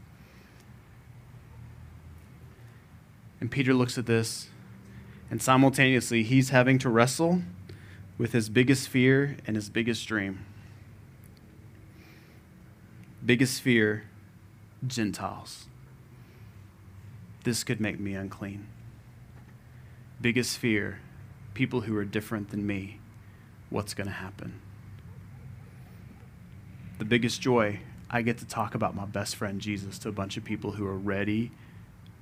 And 3.41 3.51
Peter 3.51 3.73
looks 3.73 3.97
at 3.97 4.05
this, 4.05 4.47
and 5.29 5.41
simultaneously, 5.41 6.23
he's 6.23 6.49
having 6.49 6.79
to 6.79 6.89
wrestle 6.89 7.41
with 8.17 8.31
his 8.31 8.49
biggest 8.49 8.89
fear 8.89 9.37
and 9.45 9.55
his 9.55 9.69
biggest 9.69 10.07
dream. 10.07 10.45
Biggest 13.25 13.61
fear 13.61 14.05
Gentiles. 14.85 15.67
This 17.43 17.63
could 17.63 17.79
make 17.79 17.99
me 17.99 18.13
unclean. 18.13 18.67
Biggest 20.19 20.57
fear 20.57 20.99
people 21.53 21.81
who 21.81 21.95
are 21.97 22.05
different 22.05 22.49
than 22.49 22.65
me. 22.65 22.99
What's 23.69 23.93
going 23.93 24.07
to 24.07 24.13
happen? 24.13 24.61
The 26.99 27.05
biggest 27.05 27.41
joy 27.41 27.79
I 28.09 28.21
get 28.21 28.37
to 28.39 28.45
talk 28.45 28.73
about 28.73 28.95
my 28.95 29.05
best 29.05 29.35
friend 29.35 29.59
Jesus 29.59 29.99
to 29.99 30.09
a 30.09 30.13
bunch 30.13 30.37
of 30.37 30.43
people 30.43 30.71
who 30.71 30.87
are 30.87 30.97
ready 30.97 31.51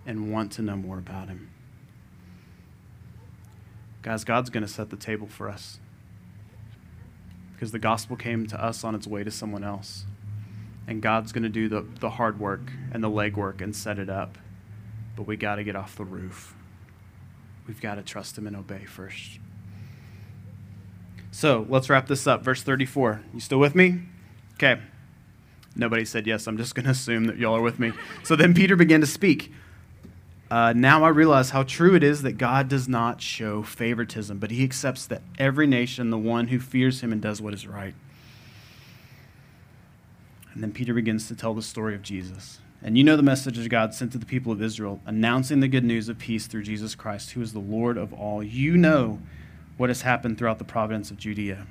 and 0.06 0.32
want 0.32 0.52
to 0.54 0.62
know 0.62 0.76
more 0.76 0.98
about 0.98 1.28
him. 1.28 1.50
Guys, 4.06 4.24
God's 4.24 4.52
going 4.52 4.62
to 4.62 4.72
set 4.72 4.92
the 4.92 4.96
table 4.96 5.26
for 5.26 5.50
us 5.50 5.80
because 7.54 7.72
the 7.72 7.80
gospel 7.80 8.16
came 8.16 8.46
to 8.46 8.64
us 8.64 8.84
on 8.84 8.94
its 8.94 9.08
way 9.08 9.24
to 9.24 9.32
someone 9.32 9.64
else. 9.64 10.06
And 10.88 11.02
God's 11.02 11.32
going 11.32 11.42
to 11.42 11.50
do 11.50 11.68
the, 11.68 11.84
the 12.02 12.12
hard 12.12 12.40
work 12.40 12.72
and 12.92 13.04
the 13.04 13.10
legwork 13.10 13.62
and 13.62 13.76
set 13.76 13.98
it 13.98 14.08
up. 14.08 14.38
But 15.16 15.26
we 15.26 15.38
got 15.38 15.56
to 15.56 15.64
get 15.64 15.76
off 15.76 15.96
the 15.96 16.06
roof. 16.06 16.54
We've 17.66 17.82
got 17.82 17.96
to 17.96 18.04
trust 18.04 18.38
Him 18.38 18.46
and 18.46 18.56
obey 18.56 18.86
first. 18.86 19.40
So 21.32 21.66
let's 21.68 21.90
wrap 21.90 22.06
this 22.06 22.28
up. 22.28 22.44
Verse 22.44 22.62
34. 22.62 23.24
You 23.34 23.40
still 23.40 23.58
with 23.58 23.74
me? 23.74 24.04
Okay. 24.54 24.80
Nobody 25.76 26.06
said 26.06 26.28
yes. 26.28 26.46
I'm 26.46 26.58
just 26.58 26.76
going 26.76 26.86
to 26.86 26.92
assume 26.92 27.26
that 27.26 27.38
y'all 27.38 27.56
are 27.56 27.62
with 27.62 27.80
me. 27.80 27.92
So 28.22 28.36
then 28.36 28.54
Peter 28.54 28.76
began 28.76 29.02
to 29.02 29.08
speak. 29.08 29.52
Uh, 30.50 30.74
now 30.74 31.04
I 31.04 31.10
realize 31.10 31.50
how 31.50 31.64
true 31.64 31.96
it 31.96 32.04
is 32.04 32.22
that 32.22 32.34
God 32.34 32.70
does 32.70 32.88
not 32.88 33.22
show 33.22 33.64
favoritism, 33.64 34.38
but 34.38 34.52
he 34.52 34.64
accepts 34.64 35.08
that 35.08 35.24
every 35.40 35.66
nation, 35.66 36.12
the 36.12 36.18
one 36.18 36.48
who 36.48 36.60
fears 36.60 37.02
him 37.02 37.12
and 37.12 37.22
does 37.22 37.42
what 37.42 37.54
is 37.54 37.66
right. 37.66 37.96
And 40.54 40.62
then 40.62 40.72
Peter 40.72 40.94
begins 40.94 41.28
to 41.28 41.36
tell 41.36 41.54
the 41.54 41.62
story 41.62 41.96
of 41.96 42.02
Jesus. 42.02 42.60
And 42.82 42.98
you 42.98 43.04
know 43.04 43.18
the 43.18 43.24
message 43.24 43.68
God 43.70 43.96
sent 43.96 44.12
to 44.12 44.20
the 44.20 44.26
people 44.26 44.52
of 44.52 44.62
Israel, 44.62 45.02
announcing 45.06 45.60
the 45.60 45.68
good 45.68 45.84
news 45.84 46.08
of 46.08 46.20
peace 46.20 46.46
through 46.46 46.64
Jesus 46.64 46.94
Christ, 46.94 47.32
who 47.32 47.42
is 47.42 47.52
the 47.52 47.60
Lord 47.60 47.98
of 47.98 48.14
all. 48.14 48.44
You 48.44 48.78
know 48.78 49.20
what 49.78 49.90
has 49.90 50.04
happened 50.04 50.38
throughout 50.38 50.60
the 50.60 50.64
province 50.64 51.10
of 51.10 51.18
Judea, 51.18 51.66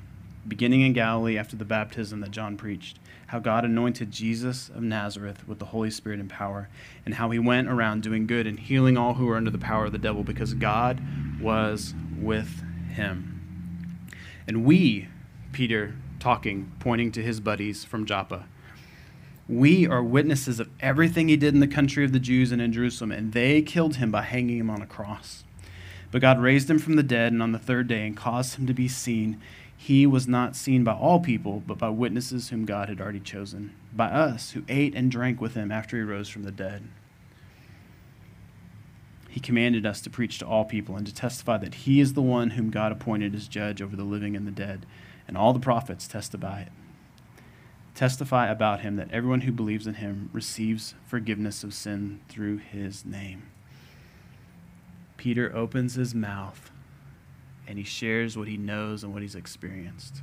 beginning 0.46 0.80
in 0.80 0.92
Galilee 0.92 1.38
after 1.38 1.54
the 1.56 1.64
baptism 1.64 2.20
that 2.20 2.32
John 2.32 2.56
preached, 2.56 2.98
how 3.28 3.38
God 3.38 3.64
anointed 3.64 4.10
Jesus 4.10 4.68
of 4.68 4.82
Nazareth 4.82 5.46
with 5.48 5.58
the 5.58 5.66
Holy 5.66 5.90
Spirit 5.90 6.20
and 6.20 6.28
power, 6.28 6.68
and 7.04 7.14
how 7.14 7.30
he 7.30 7.38
went 7.38 7.68
around 7.68 8.02
doing 8.02 8.26
good 8.26 8.46
and 8.46 8.58
healing 8.58 8.96
all 8.96 9.14
who 9.14 9.26
were 9.26 9.36
under 9.36 9.50
the 9.50 9.58
power 9.58 9.86
of 9.86 9.92
the 9.92 9.98
devil, 9.98 10.22
because 10.24 10.54
God 10.54 11.00
was 11.40 11.94
with 12.18 12.62
him. 12.92 14.00
And 14.46 14.64
we, 14.64 15.08
Peter 15.52 15.94
talking, 16.18 16.72
pointing 16.80 17.12
to 17.12 17.22
his 17.22 17.40
buddies 17.40 17.84
from 17.84 18.06
Joppa, 18.06 18.46
we 19.46 19.86
are 19.86 20.02
witnesses 20.02 20.58
of 20.58 20.70
everything 20.80 21.28
he 21.28 21.36
did 21.36 21.52
in 21.52 21.60
the 21.60 21.66
country 21.66 22.04
of 22.04 22.12
the 22.12 22.18
Jews 22.18 22.50
and 22.50 22.62
in 22.62 22.72
Jerusalem, 22.72 23.12
and 23.12 23.32
they 23.32 23.60
killed 23.60 23.96
him 23.96 24.10
by 24.10 24.22
hanging 24.22 24.58
him 24.58 24.70
on 24.70 24.80
a 24.80 24.86
cross. 24.86 25.44
But 26.10 26.22
God 26.22 26.40
raised 26.40 26.70
him 26.70 26.78
from 26.78 26.96
the 26.96 27.02
dead, 27.02 27.32
and 27.32 27.42
on 27.42 27.52
the 27.52 27.58
third 27.58 27.88
day, 27.88 28.06
and 28.06 28.16
caused 28.16 28.56
him 28.56 28.66
to 28.66 28.72
be 28.72 28.88
seen. 28.88 29.40
He 29.84 30.06
was 30.06 30.26
not 30.26 30.56
seen 30.56 30.82
by 30.82 30.94
all 30.94 31.20
people, 31.20 31.62
but 31.66 31.76
by 31.76 31.90
witnesses 31.90 32.48
whom 32.48 32.64
God 32.64 32.88
had 32.88 33.02
already 33.02 33.20
chosen, 33.20 33.74
by 33.92 34.06
us 34.06 34.52
who 34.52 34.64
ate 34.66 34.94
and 34.94 35.10
drank 35.10 35.42
with 35.42 35.52
him 35.52 35.70
after 35.70 35.98
he 35.98 36.02
rose 36.02 36.26
from 36.26 36.44
the 36.44 36.50
dead. 36.50 36.88
He 39.28 39.40
commanded 39.40 39.84
us 39.84 40.00
to 40.00 40.08
preach 40.08 40.38
to 40.38 40.46
all 40.46 40.64
people 40.64 40.96
and 40.96 41.06
to 41.06 41.12
testify 41.12 41.58
that 41.58 41.74
he 41.74 42.00
is 42.00 42.14
the 42.14 42.22
one 42.22 42.52
whom 42.52 42.70
God 42.70 42.92
appointed 42.92 43.34
as 43.34 43.46
judge 43.46 43.82
over 43.82 43.94
the 43.94 44.04
living 44.04 44.34
and 44.34 44.46
the 44.46 44.50
dead, 44.50 44.86
and 45.28 45.36
all 45.36 45.52
the 45.52 45.60
prophets 45.60 46.08
testify 46.08 46.62
it 46.62 46.72
testify 47.94 48.48
about 48.48 48.80
him 48.80 48.96
that 48.96 49.12
everyone 49.12 49.42
who 49.42 49.52
believes 49.52 49.86
in 49.86 49.94
him 49.94 50.30
receives 50.32 50.94
forgiveness 51.06 51.62
of 51.62 51.74
sin 51.74 52.20
through 52.28 52.56
his 52.56 53.04
name. 53.04 53.42
Peter 55.18 55.54
opens 55.54 55.94
his 55.94 56.14
mouth 56.14 56.70
and 57.66 57.78
he 57.78 57.84
shares 57.84 58.36
what 58.36 58.48
he 58.48 58.56
knows 58.56 59.02
and 59.02 59.12
what 59.12 59.22
he's 59.22 59.34
experienced. 59.34 60.22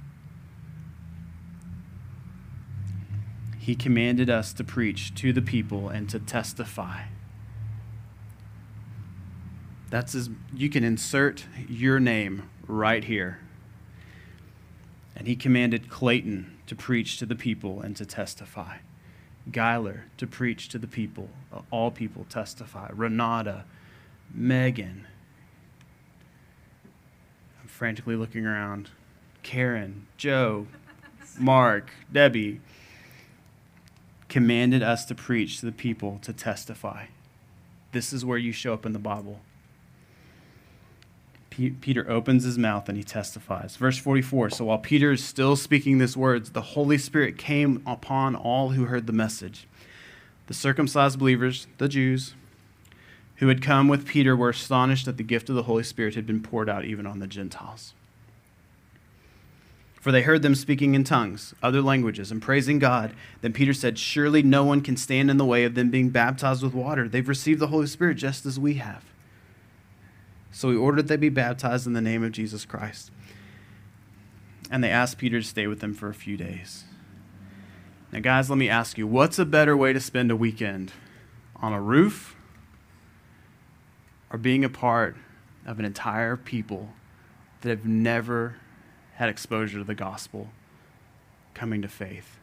He 3.60 3.76
commanded 3.76 4.30
us 4.30 4.54
to 4.54 4.64
preach 4.64 5.14
to 5.16 5.32
the 5.32 5.42
people 5.42 5.90
and 5.90 6.10
to 6.10 6.20
testify. 6.20 7.04
That's 9.90 10.14
his, 10.14 10.30
you 10.54 10.70
can 10.70 10.84
insert 10.84 11.46
your 11.70 12.00
name 12.00 12.50
right 12.68 13.04
here. 13.04 13.40
And 15.16 15.28
he 15.28 15.36
commanded 15.36 15.90
Clayton 15.90 16.58
to 16.66 16.76
preach 16.76 17.18
to 17.20 17.26
the 17.26 17.36
people 17.36 17.82
and 17.82 17.96
to 17.98 18.06
testify. 18.06 18.78
Geiler 19.52 20.06
to 20.18 20.26
preach 20.26 20.70
to 20.70 20.80
the 20.80 20.88
people, 20.88 21.30
all 21.70 21.92
people 21.92 22.26
testify. 22.30 22.90
Renata, 22.94 23.66
Megan. 24.34 25.08
Frantically 27.82 28.16
looking 28.16 28.46
around. 28.46 28.92
Karen, 29.42 30.06
Joe, 30.16 30.68
Mark, 31.40 31.90
Debbie 32.14 32.62
commanded 34.30 34.84
us 34.84 35.04
to 35.06 35.16
preach 35.16 35.60
to 35.60 35.66
the 35.66 35.72
people 35.72 36.20
to 36.22 36.32
testify. 36.32 37.06
This 37.92 38.14
is 38.14 38.24
where 38.24 38.38
you 38.38 38.52
show 38.52 38.72
up 38.72 38.86
in 38.86 38.94
the 38.94 39.00
Bible. 39.00 39.40
Peter 41.50 42.08
opens 42.08 42.44
his 42.44 42.56
mouth 42.56 42.88
and 42.88 43.00
he 43.00 43.04
testifies. 43.04 43.78
Verse 43.78 43.98
44 43.98 44.52
So 44.52 44.66
while 44.66 44.78
Peter 44.78 45.14
is 45.14 45.24
still 45.24 45.56
speaking 45.56 45.98
these 45.98 46.16
words, 46.16 46.52
the 46.52 46.62
Holy 46.62 47.00
Spirit 47.00 47.40
came 47.40 47.82
upon 47.88 48.36
all 48.36 48.70
who 48.70 48.86
heard 48.86 49.08
the 49.08 49.12
message. 49.12 49.68
The 50.46 50.54
circumcised 50.54 51.18
believers, 51.18 51.66
the 51.80 51.90
Jews, 51.90 52.36
who 53.42 53.48
had 53.48 53.62
come 53.62 53.88
with 53.88 54.06
Peter 54.06 54.36
were 54.36 54.50
astonished 54.50 55.08
that 55.08 55.18
the 55.18 55.24
gift 55.24 55.50
of 55.50 55.56
the 55.56 55.64
Holy 55.64 55.82
Spirit 55.82 56.14
had 56.14 56.28
been 56.28 56.44
poured 56.44 56.70
out 56.70 56.86
even 56.86 57.08
on 57.08 57.18
the 57.18 57.26
Gentiles. 57.26 57.96
For 60.00 60.12
they 60.12 60.22
heard 60.22 60.44
them 60.44 60.54
speaking 60.54 60.94
in 60.94 61.04
tongues, 61.04 61.56
other 61.62 61.82
languages, 61.82 62.32
and 62.32 62.40
praising 62.40 62.78
God. 62.78 63.16
Then 63.42 63.52
Peter 63.52 63.74
said, 63.74 63.98
Surely 63.98 64.44
no 64.44 64.64
one 64.64 64.82
can 64.82 64.96
stand 64.96 65.32
in 65.32 65.38
the 65.38 65.46
way 65.46 65.64
of 65.64 65.74
them 65.74 65.90
being 65.90 66.10
baptized 66.10 66.62
with 66.62 66.76
water. 66.76 67.10
They've 67.10 67.28
received 67.28 67.60
the 67.60 67.68
Holy 67.68 67.88
Spirit 67.88 68.18
just 68.18 68.46
as 68.46 68.60
we 68.60 68.76
have. 68.76 69.04
So 70.52 70.70
he 70.70 70.78
ordered 70.78 71.08
they 71.08 71.18
be 71.18 71.30
baptized 71.30 71.88
in 71.88 71.94
the 71.94 72.02
name 72.02 72.24
of 72.24 72.34
Jesus 72.34 72.64
Christ. 72.64 73.10
And 74.70 74.84
they 74.84 74.92
asked 74.92 75.18
Peter 75.18 75.42
to 75.42 75.48
stay 75.48 75.66
with 75.66 75.80
them 75.80 75.96
for 75.96 76.10
a 76.10 76.14
few 76.14 76.38
days. 76.38 76.84
Now, 78.12 78.20
guys, 78.20 78.52
let 78.52 78.60
me 78.60 78.70
ask 78.70 79.00
you 79.00 79.08
what's 79.08 79.40
a 79.40 79.46
better 79.46 79.76
way 79.76 79.94
to 79.94 80.00
spend 80.00 80.30
a 80.30 80.36
weekend? 80.36 80.92
On 81.56 81.74
a 81.74 81.82
roof 81.82 82.36
or 84.32 84.38
being 84.38 84.64
a 84.64 84.70
part 84.70 85.16
of 85.66 85.80
an 85.80 85.86
entire 85.86 86.38
people 86.38 86.94
that 87.62 87.70
have 87.70 87.86
never 87.86 88.56
had 89.16 89.30
exposure 89.30 89.78
to 89.78 89.84
the 89.84 89.96
gospel, 89.96 90.50
coming 91.54 91.82
to 91.82 91.88
faith. 91.88 92.38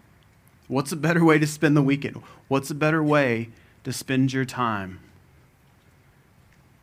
What's 0.68 0.92
a 0.92 0.96
better 0.96 1.24
way 1.24 1.38
to 1.38 1.46
spend 1.46 1.77
the 1.77 1.83
weekend? 1.83 2.22
What's 2.46 2.70
a 2.70 2.74
better 2.74 3.03
way 3.03 3.48
to 3.85 3.92
spend 3.92 4.33
your 4.33 4.44
time? 4.44 5.01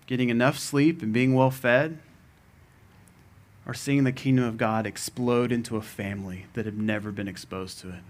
Getting 0.08 0.30
enough 0.30 0.58
sleep 0.58 1.02
and 1.02 1.14
being 1.14 1.34
well 1.34 1.52
fed? 1.52 2.00
Or 3.66 3.74
seeing 3.74 4.04
the 4.04 4.12
kingdom 4.12 4.46
of 4.46 4.58
God 4.58 4.86
explode 4.86 5.52
into 5.52 5.78
a 5.78 5.82
family 5.82 6.46
that 6.54 6.66
had 6.66 6.78
never 6.78 7.12
been 7.12 7.28
exposed 7.28 7.80
to 7.80 7.90
it? 7.90 8.02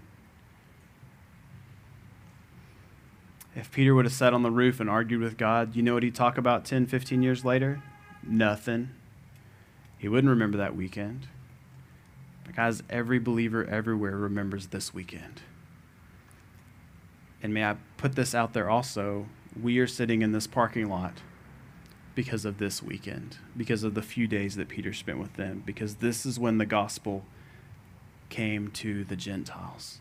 If 3.56 3.72
Peter 3.72 3.94
would 3.94 4.04
have 4.04 4.12
sat 4.12 4.34
on 4.34 4.42
the 4.42 4.50
roof 4.50 4.80
and 4.80 4.90
argued 4.90 5.22
with 5.22 5.38
God, 5.38 5.74
you 5.74 5.82
know 5.82 5.94
what 5.94 6.02
he'd 6.02 6.14
talk 6.14 6.36
about 6.36 6.66
10, 6.66 6.86
15 6.86 7.22
years 7.22 7.42
later? 7.42 7.82
Nothing. 8.22 8.90
He 9.96 10.08
wouldn't 10.08 10.30
remember 10.30 10.58
that 10.58 10.76
weekend. 10.76 11.26
Because 12.46 12.82
every 12.90 13.18
believer 13.18 13.64
everywhere 13.64 14.14
remembers 14.14 14.66
this 14.66 14.92
weekend. 14.92 15.40
And 17.42 17.54
may 17.54 17.64
I 17.64 17.76
put 17.96 18.14
this 18.14 18.34
out 18.34 18.52
there 18.52 18.68
also? 18.68 19.26
We 19.60 19.78
are 19.78 19.86
sitting 19.86 20.20
in 20.20 20.32
this 20.32 20.46
parking 20.46 20.90
lot 20.90 21.22
because 22.14 22.44
of 22.44 22.58
this 22.58 22.82
weekend, 22.82 23.38
because 23.56 23.82
of 23.82 23.94
the 23.94 24.02
few 24.02 24.26
days 24.26 24.56
that 24.56 24.68
Peter 24.68 24.92
spent 24.92 25.18
with 25.18 25.34
them, 25.34 25.62
because 25.64 25.96
this 25.96 26.26
is 26.26 26.38
when 26.38 26.58
the 26.58 26.66
gospel 26.66 27.24
came 28.28 28.70
to 28.72 29.02
the 29.04 29.16
Gentiles, 29.16 30.00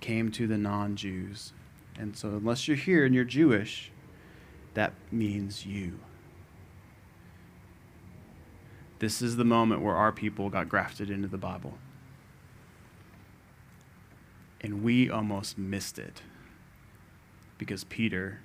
came 0.00 0.30
to 0.32 0.46
the 0.46 0.58
non 0.58 0.96
Jews. 0.96 1.54
And 1.98 2.16
so, 2.16 2.28
unless 2.28 2.66
you're 2.66 2.76
here 2.76 3.04
and 3.04 3.14
you're 3.14 3.24
Jewish, 3.24 3.90
that 4.74 4.92
means 5.12 5.64
you. 5.64 6.00
This 8.98 9.22
is 9.22 9.36
the 9.36 9.44
moment 9.44 9.82
where 9.82 9.94
our 9.94 10.12
people 10.12 10.50
got 10.50 10.68
grafted 10.68 11.10
into 11.10 11.28
the 11.28 11.38
Bible. 11.38 11.74
And 14.60 14.82
we 14.82 15.10
almost 15.10 15.58
missed 15.58 15.98
it 15.98 16.22
because 17.58 17.84
Peter 17.84 18.40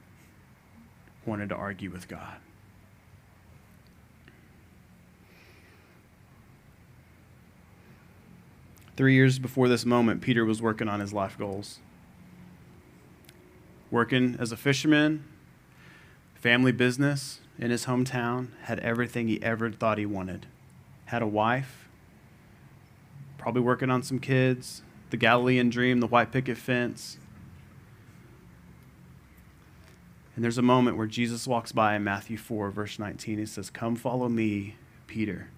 wanted 1.25 1.49
to 1.49 1.55
argue 1.55 1.89
with 1.89 2.07
God. 2.07 2.37
Three 8.97 9.13
years 9.13 9.39
before 9.39 9.69
this 9.69 9.85
moment, 9.85 10.21
Peter 10.21 10.43
was 10.43 10.61
working 10.61 10.89
on 10.89 10.99
his 10.99 11.13
life 11.13 11.37
goals 11.37 11.79
working 13.91 14.35
as 14.39 14.51
a 14.51 14.57
fisherman, 14.57 15.23
family 16.35 16.71
business 16.71 17.39
in 17.57 17.71
his 17.71 17.85
hometown, 17.85 18.49
had 18.63 18.79
everything 18.79 19.27
he 19.27 19.41
ever 19.43 19.71
thought 19.71 19.97
he 19.97 20.05
wanted. 20.05 20.45
Had 21.05 21.21
a 21.21 21.27
wife, 21.27 21.89
probably 23.37 23.61
working 23.61 23.89
on 23.89 24.03
some 24.03 24.19
kids, 24.19 24.83
the 25.09 25.17
Galilean 25.17 25.69
dream, 25.69 25.99
the 25.99 26.07
white 26.07 26.31
picket 26.31 26.57
fence. 26.57 27.17
And 30.35 30.43
there's 30.43 30.57
a 30.57 30.63
moment 30.63 30.95
where 30.95 31.07
Jesus 31.07 31.47
walks 31.47 31.71
by 31.71 31.95
in 31.95 32.03
Matthew 32.03 32.37
4, 32.37 32.71
verse 32.71 32.99
19. 32.99 33.39
He 33.39 33.45
says, 33.45 33.69
Come 33.69 33.95
follow 33.95 34.29
me, 34.29 34.75
Peter, 35.07 35.49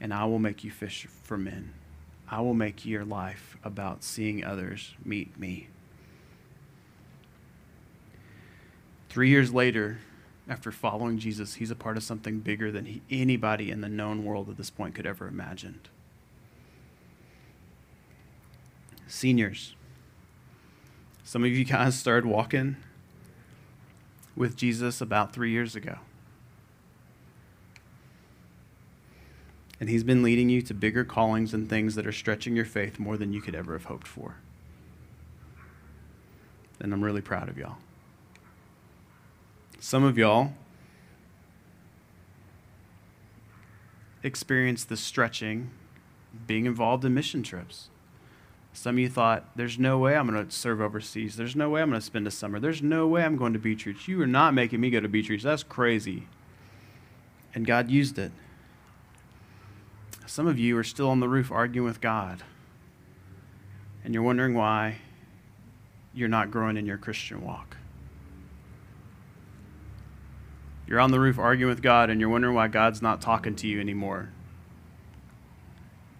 and 0.00 0.12
I 0.12 0.24
will 0.24 0.40
make 0.40 0.64
you 0.64 0.70
fish 0.70 1.06
for 1.22 1.36
men. 1.36 1.74
I 2.28 2.40
will 2.40 2.54
make 2.54 2.84
your 2.86 3.04
life 3.04 3.56
about 3.62 4.02
seeing 4.02 4.44
others 4.44 4.94
meet 5.04 5.38
me. 5.38 5.68
Three 9.14 9.28
years 9.28 9.54
later, 9.54 9.98
after 10.48 10.72
following 10.72 11.20
Jesus, 11.20 11.54
he's 11.54 11.70
a 11.70 11.76
part 11.76 11.96
of 11.96 12.02
something 12.02 12.40
bigger 12.40 12.72
than 12.72 12.84
he, 12.84 13.00
anybody 13.08 13.70
in 13.70 13.80
the 13.80 13.88
known 13.88 14.24
world 14.24 14.48
at 14.48 14.56
this 14.56 14.70
point 14.70 14.96
could 14.96 15.06
ever 15.06 15.28
imagine. 15.28 15.78
Seniors, 19.06 19.76
some 21.22 21.44
of 21.44 21.50
you 21.50 21.64
guys 21.64 21.96
started 21.96 22.26
walking 22.26 22.74
with 24.34 24.56
Jesus 24.56 25.00
about 25.00 25.32
three 25.32 25.52
years 25.52 25.76
ago. 25.76 25.98
And 29.78 29.88
he's 29.88 30.02
been 30.02 30.24
leading 30.24 30.48
you 30.48 30.60
to 30.62 30.74
bigger 30.74 31.04
callings 31.04 31.54
and 31.54 31.70
things 31.70 31.94
that 31.94 32.04
are 32.04 32.10
stretching 32.10 32.56
your 32.56 32.64
faith 32.64 32.98
more 32.98 33.16
than 33.16 33.32
you 33.32 33.40
could 33.40 33.54
ever 33.54 33.74
have 33.74 33.84
hoped 33.84 34.08
for. 34.08 34.38
And 36.80 36.92
I'm 36.92 37.04
really 37.04 37.20
proud 37.20 37.48
of 37.48 37.56
y'all. 37.56 37.76
Some 39.84 40.02
of 40.02 40.16
y'all 40.16 40.54
experienced 44.22 44.88
the 44.88 44.96
stretching 44.96 45.72
being 46.46 46.64
involved 46.64 47.04
in 47.04 47.12
mission 47.12 47.42
trips. 47.42 47.90
Some 48.72 48.94
of 48.94 49.00
you 49.00 49.10
thought, 49.10 49.44
there's 49.54 49.78
no 49.78 49.98
way 49.98 50.16
I'm 50.16 50.26
going 50.26 50.42
to 50.42 50.50
serve 50.50 50.80
overseas. 50.80 51.36
There's 51.36 51.54
no 51.54 51.68
way 51.68 51.82
I'm 51.82 51.90
going 51.90 52.00
to 52.00 52.06
spend 52.06 52.26
a 52.26 52.30
summer. 52.30 52.58
There's 52.58 52.80
no 52.80 53.06
way 53.06 53.24
I'm 53.24 53.36
going 53.36 53.52
to 53.52 53.58
Beach 53.58 53.86
You 54.08 54.22
are 54.22 54.26
not 54.26 54.54
making 54.54 54.80
me 54.80 54.88
go 54.88 55.00
to 55.00 55.08
Beach 55.08 55.42
That's 55.42 55.62
crazy. 55.62 56.28
And 57.54 57.66
God 57.66 57.90
used 57.90 58.18
it. 58.18 58.32
Some 60.24 60.46
of 60.46 60.58
you 60.58 60.78
are 60.78 60.84
still 60.84 61.10
on 61.10 61.20
the 61.20 61.28
roof 61.28 61.52
arguing 61.52 61.86
with 61.86 62.00
God. 62.00 62.42
And 64.02 64.14
you're 64.14 64.22
wondering 64.22 64.54
why 64.54 64.96
you're 66.14 66.30
not 66.30 66.50
growing 66.50 66.78
in 66.78 66.86
your 66.86 66.96
Christian 66.96 67.44
walk. 67.44 67.76
You're 70.86 71.00
on 71.00 71.10
the 71.10 71.20
roof 71.20 71.38
arguing 71.38 71.70
with 71.70 71.82
God 71.82 72.10
and 72.10 72.20
you're 72.20 72.28
wondering 72.28 72.54
why 72.54 72.68
God's 72.68 73.00
not 73.00 73.20
talking 73.20 73.56
to 73.56 73.66
you 73.66 73.80
anymore. 73.80 74.30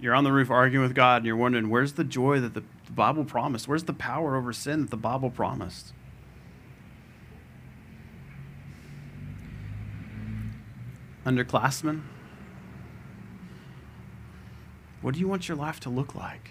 You're 0.00 0.14
on 0.14 0.24
the 0.24 0.32
roof 0.32 0.50
arguing 0.50 0.86
with 0.86 0.94
God 0.94 1.18
and 1.18 1.26
you're 1.26 1.36
wondering 1.36 1.68
where's 1.68 1.94
the 1.94 2.04
joy 2.04 2.40
that 2.40 2.54
the 2.54 2.62
Bible 2.90 3.24
promised? 3.24 3.68
Where's 3.68 3.84
the 3.84 3.92
power 3.92 4.36
over 4.36 4.52
sin 4.52 4.82
that 4.82 4.90
the 4.90 4.96
Bible 4.96 5.30
promised? 5.30 5.92
Underclassmen, 11.26 12.02
what 15.00 15.14
do 15.14 15.20
you 15.20 15.28
want 15.28 15.48
your 15.48 15.56
life 15.56 15.80
to 15.80 15.88
look 15.88 16.14
like? 16.14 16.50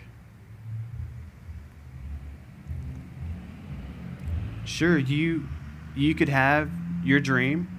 Sure, 4.66 4.98
you 4.98 5.48
you 5.96 6.16
could 6.16 6.30
have 6.30 6.72
your 7.04 7.20
dream 7.20 7.73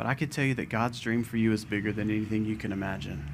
but 0.00 0.06
I 0.06 0.14
could 0.14 0.32
tell 0.32 0.46
you 0.46 0.54
that 0.54 0.70
God's 0.70 0.98
dream 0.98 1.22
for 1.22 1.36
you 1.36 1.52
is 1.52 1.66
bigger 1.66 1.92
than 1.92 2.08
anything 2.08 2.46
you 2.46 2.56
can 2.56 2.72
imagine. 2.72 3.30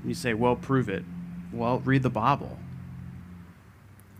And 0.00 0.08
you 0.08 0.14
say, 0.14 0.32
well, 0.32 0.56
prove 0.56 0.88
it. 0.88 1.04
Well, 1.52 1.80
read 1.80 2.02
the 2.02 2.08
Bible. 2.08 2.58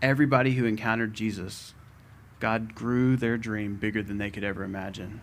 Everybody 0.03 0.51
who 0.51 0.65
encountered 0.65 1.15
Jesus, 1.15 1.73
God 2.39 2.75
grew 2.75 3.15
their 3.15 3.39
dream 3.39 3.77
bigger 3.77 4.03
than 4.03 4.19
they 4.19 4.29
could 4.29 4.43
ever 4.43 4.63
imagine. 4.63 5.21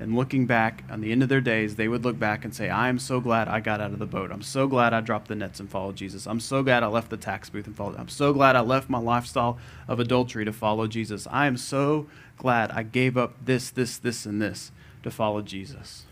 And 0.00 0.16
looking 0.16 0.46
back 0.46 0.82
on 0.90 1.00
the 1.00 1.12
end 1.12 1.22
of 1.22 1.28
their 1.28 1.40
days, 1.40 1.76
they 1.76 1.86
would 1.86 2.04
look 2.04 2.18
back 2.18 2.44
and 2.44 2.54
say, 2.54 2.68
I 2.68 2.88
am 2.88 2.98
so 2.98 3.20
glad 3.20 3.48
I 3.48 3.60
got 3.60 3.80
out 3.80 3.92
of 3.92 3.98
the 3.98 4.06
boat. 4.06 4.32
I'm 4.32 4.42
so 4.42 4.66
glad 4.66 4.92
I 4.92 5.00
dropped 5.00 5.28
the 5.28 5.36
nets 5.36 5.60
and 5.60 5.70
followed 5.70 5.96
Jesus. 5.96 6.26
I'm 6.26 6.40
so 6.40 6.62
glad 6.62 6.82
I 6.82 6.88
left 6.88 7.10
the 7.10 7.16
tax 7.16 7.48
booth 7.48 7.66
and 7.66 7.76
followed. 7.76 7.96
I'm 7.96 8.08
so 8.08 8.32
glad 8.32 8.56
I 8.56 8.60
left 8.60 8.90
my 8.90 8.98
lifestyle 8.98 9.58
of 9.86 10.00
adultery 10.00 10.44
to 10.44 10.52
follow 10.52 10.86
Jesus. 10.86 11.28
I 11.30 11.46
am 11.46 11.56
so 11.56 12.06
glad 12.36 12.72
I 12.72 12.82
gave 12.82 13.16
up 13.16 13.34
this, 13.44 13.70
this, 13.70 13.96
this, 13.96 14.26
and 14.26 14.42
this 14.42 14.72
to 15.04 15.10
follow 15.10 15.42
Jesus. 15.42 16.04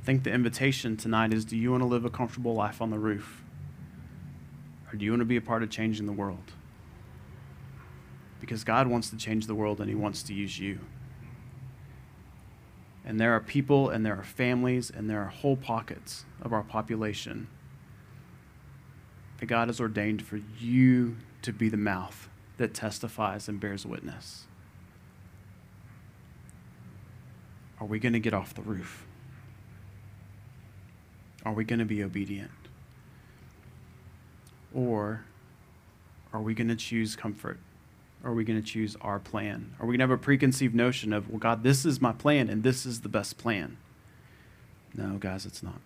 I 0.00 0.02
think 0.02 0.24
the 0.24 0.32
invitation 0.32 0.96
tonight 0.96 1.34
is 1.34 1.44
do 1.44 1.58
you 1.58 1.72
want 1.72 1.82
to 1.82 1.86
live 1.86 2.06
a 2.06 2.10
comfortable 2.10 2.54
life 2.54 2.80
on 2.80 2.88
the 2.88 2.98
roof? 2.98 3.44
Or 4.90 4.96
do 4.96 5.04
you 5.04 5.10
want 5.10 5.20
to 5.20 5.26
be 5.26 5.36
a 5.36 5.42
part 5.42 5.62
of 5.62 5.68
changing 5.68 6.06
the 6.06 6.12
world? 6.12 6.52
Because 8.40 8.64
God 8.64 8.86
wants 8.86 9.10
to 9.10 9.18
change 9.18 9.46
the 9.46 9.54
world 9.54 9.78
and 9.78 9.90
He 9.90 9.94
wants 9.94 10.22
to 10.24 10.34
use 10.34 10.58
you. 10.58 10.80
And 13.04 13.20
there 13.20 13.34
are 13.34 13.40
people 13.40 13.90
and 13.90 14.04
there 14.04 14.16
are 14.16 14.24
families 14.24 14.90
and 14.90 15.08
there 15.10 15.20
are 15.20 15.26
whole 15.26 15.56
pockets 15.56 16.24
of 16.40 16.54
our 16.54 16.62
population 16.62 17.48
that 19.38 19.46
God 19.46 19.68
has 19.68 19.80
ordained 19.80 20.22
for 20.22 20.40
you 20.58 21.16
to 21.42 21.52
be 21.52 21.68
the 21.68 21.76
mouth 21.76 22.30
that 22.56 22.72
testifies 22.72 23.48
and 23.48 23.60
bears 23.60 23.84
witness. 23.84 24.46
Are 27.78 27.86
we 27.86 27.98
going 27.98 28.14
to 28.14 28.20
get 28.20 28.32
off 28.32 28.54
the 28.54 28.62
roof? 28.62 29.06
Are 31.44 31.52
we 31.52 31.64
going 31.64 31.78
to 31.78 31.84
be 31.84 32.02
obedient? 32.02 32.50
Or 34.74 35.24
are 36.32 36.40
we 36.40 36.54
going 36.54 36.68
to 36.68 36.76
choose 36.76 37.16
comfort? 37.16 37.58
Or 38.22 38.30
are 38.30 38.34
we 38.34 38.44
going 38.44 38.60
to 38.60 38.66
choose 38.66 38.96
our 39.00 39.18
plan? 39.18 39.74
Are 39.80 39.86
we 39.86 39.92
going 39.92 40.00
to 40.00 40.12
have 40.12 40.20
a 40.20 40.22
preconceived 40.22 40.74
notion 40.74 41.12
of, 41.12 41.28
well, 41.30 41.38
God, 41.38 41.62
this 41.62 41.84
is 41.84 42.00
my 42.00 42.12
plan 42.12 42.48
and 42.48 42.62
this 42.62 42.84
is 42.84 43.00
the 43.00 43.08
best 43.08 43.38
plan? 43.38 43.78
No, 44.94 45.16
guys, 45.18 45.46
it's 45.46 45.62
not. 45.62 45.80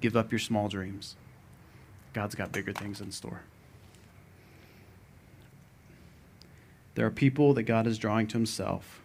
Give 0.00 0.16
up 0.16 0.32
your 0.32 0.38
small 0.38 0.68
dreams. 0.68 1.16
God's 2.12 2.34
got 2.34 2.52
bigger 2.52 2.72
things 2.72 3.00
in 3.00 3.12
store. 3.12 3.42
There 6.94 7.04
are 7.04 7.10
people 7.10 7.52
that 7.54 7.64
God 7.64 7.86
is 7.86 7.98
drawing 7.98 8.26
to 8.28 8.38
himself, 8.38 9.02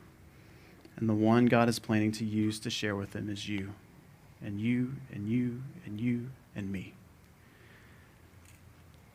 and 0.95 1.09
the 1.09 1.13
one 1.13 1.47
God 1.47 1.67
is 1.67 1.77
planning 1.77 2.13
to 2.13 2.25
use 2.25 2.57
to 2.61 2.69
share 2.69 2.95
with 2.95 3.11
them 3.11 3.29
is 3.29 3.49
you, 3.49 3.73
and 4.43 4.59
you, 4.59 4.93
and 5.13 5.27
you, 5.27 5.61
and 5.85 5.99
you, 5.99 6.29
and 6.55 6.71
me. 6.71 6.93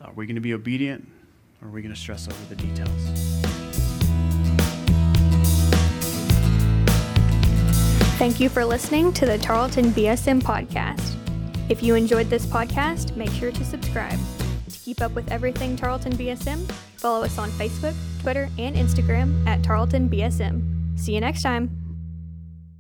Are 0.01 0.13
we 0.13 0.27
going 0.27 0.37
to 0.37 0.41
be 0.41 0.55
obedient, 0.55 1.07
or 1.61 1.69
are 1.69 1.71
we 1.71 1.83
going 1.83 1.95
to 1.95 2.01
stress 2.01 2.29
over 2.29 2.55
the 2.55 2.57
details? 2.57 3.37
Thank 8.19 8.41
you 8.41 8.49
for 8.49 8.65
listening 8.65 9.13
to 9.15 9.27
the 9.27 9.37
Tarleton 9.37 9.93
BSM 9.93 10.43
podcast. 10.43 11.17
If 11.69 11.83
you 11.83 11.95
enjoyed 11.95 12.31
this 12.31 12.47
podcast, 12.47 13.15
make 13.17 13.31
sure 13.31 13.53
to 13.53 13.65
subscribe. 13.65 14.19
To 14.71 14.79
keep 14.79 15.03
up 15.03 15.13
with 15.13 15.31
everything 15.31 15.77
Tarleton 15.77 16.13
BSM, 16.13 16.71
follow 16.97 17.25
us 17.25 17.39
on 17.39 17.51
Facebook, 17.51 17.95
Twitter, 18.23 18.49
and 18.59 18.75
Instagram 18.75 19.47
at 19.47 19.63
Tarleton 19.63 20.09
BSM. 20.09 20.99
See 20.99 21.15
you 21.15 21.21
next 21.21 21.43
time. 21.43 21.86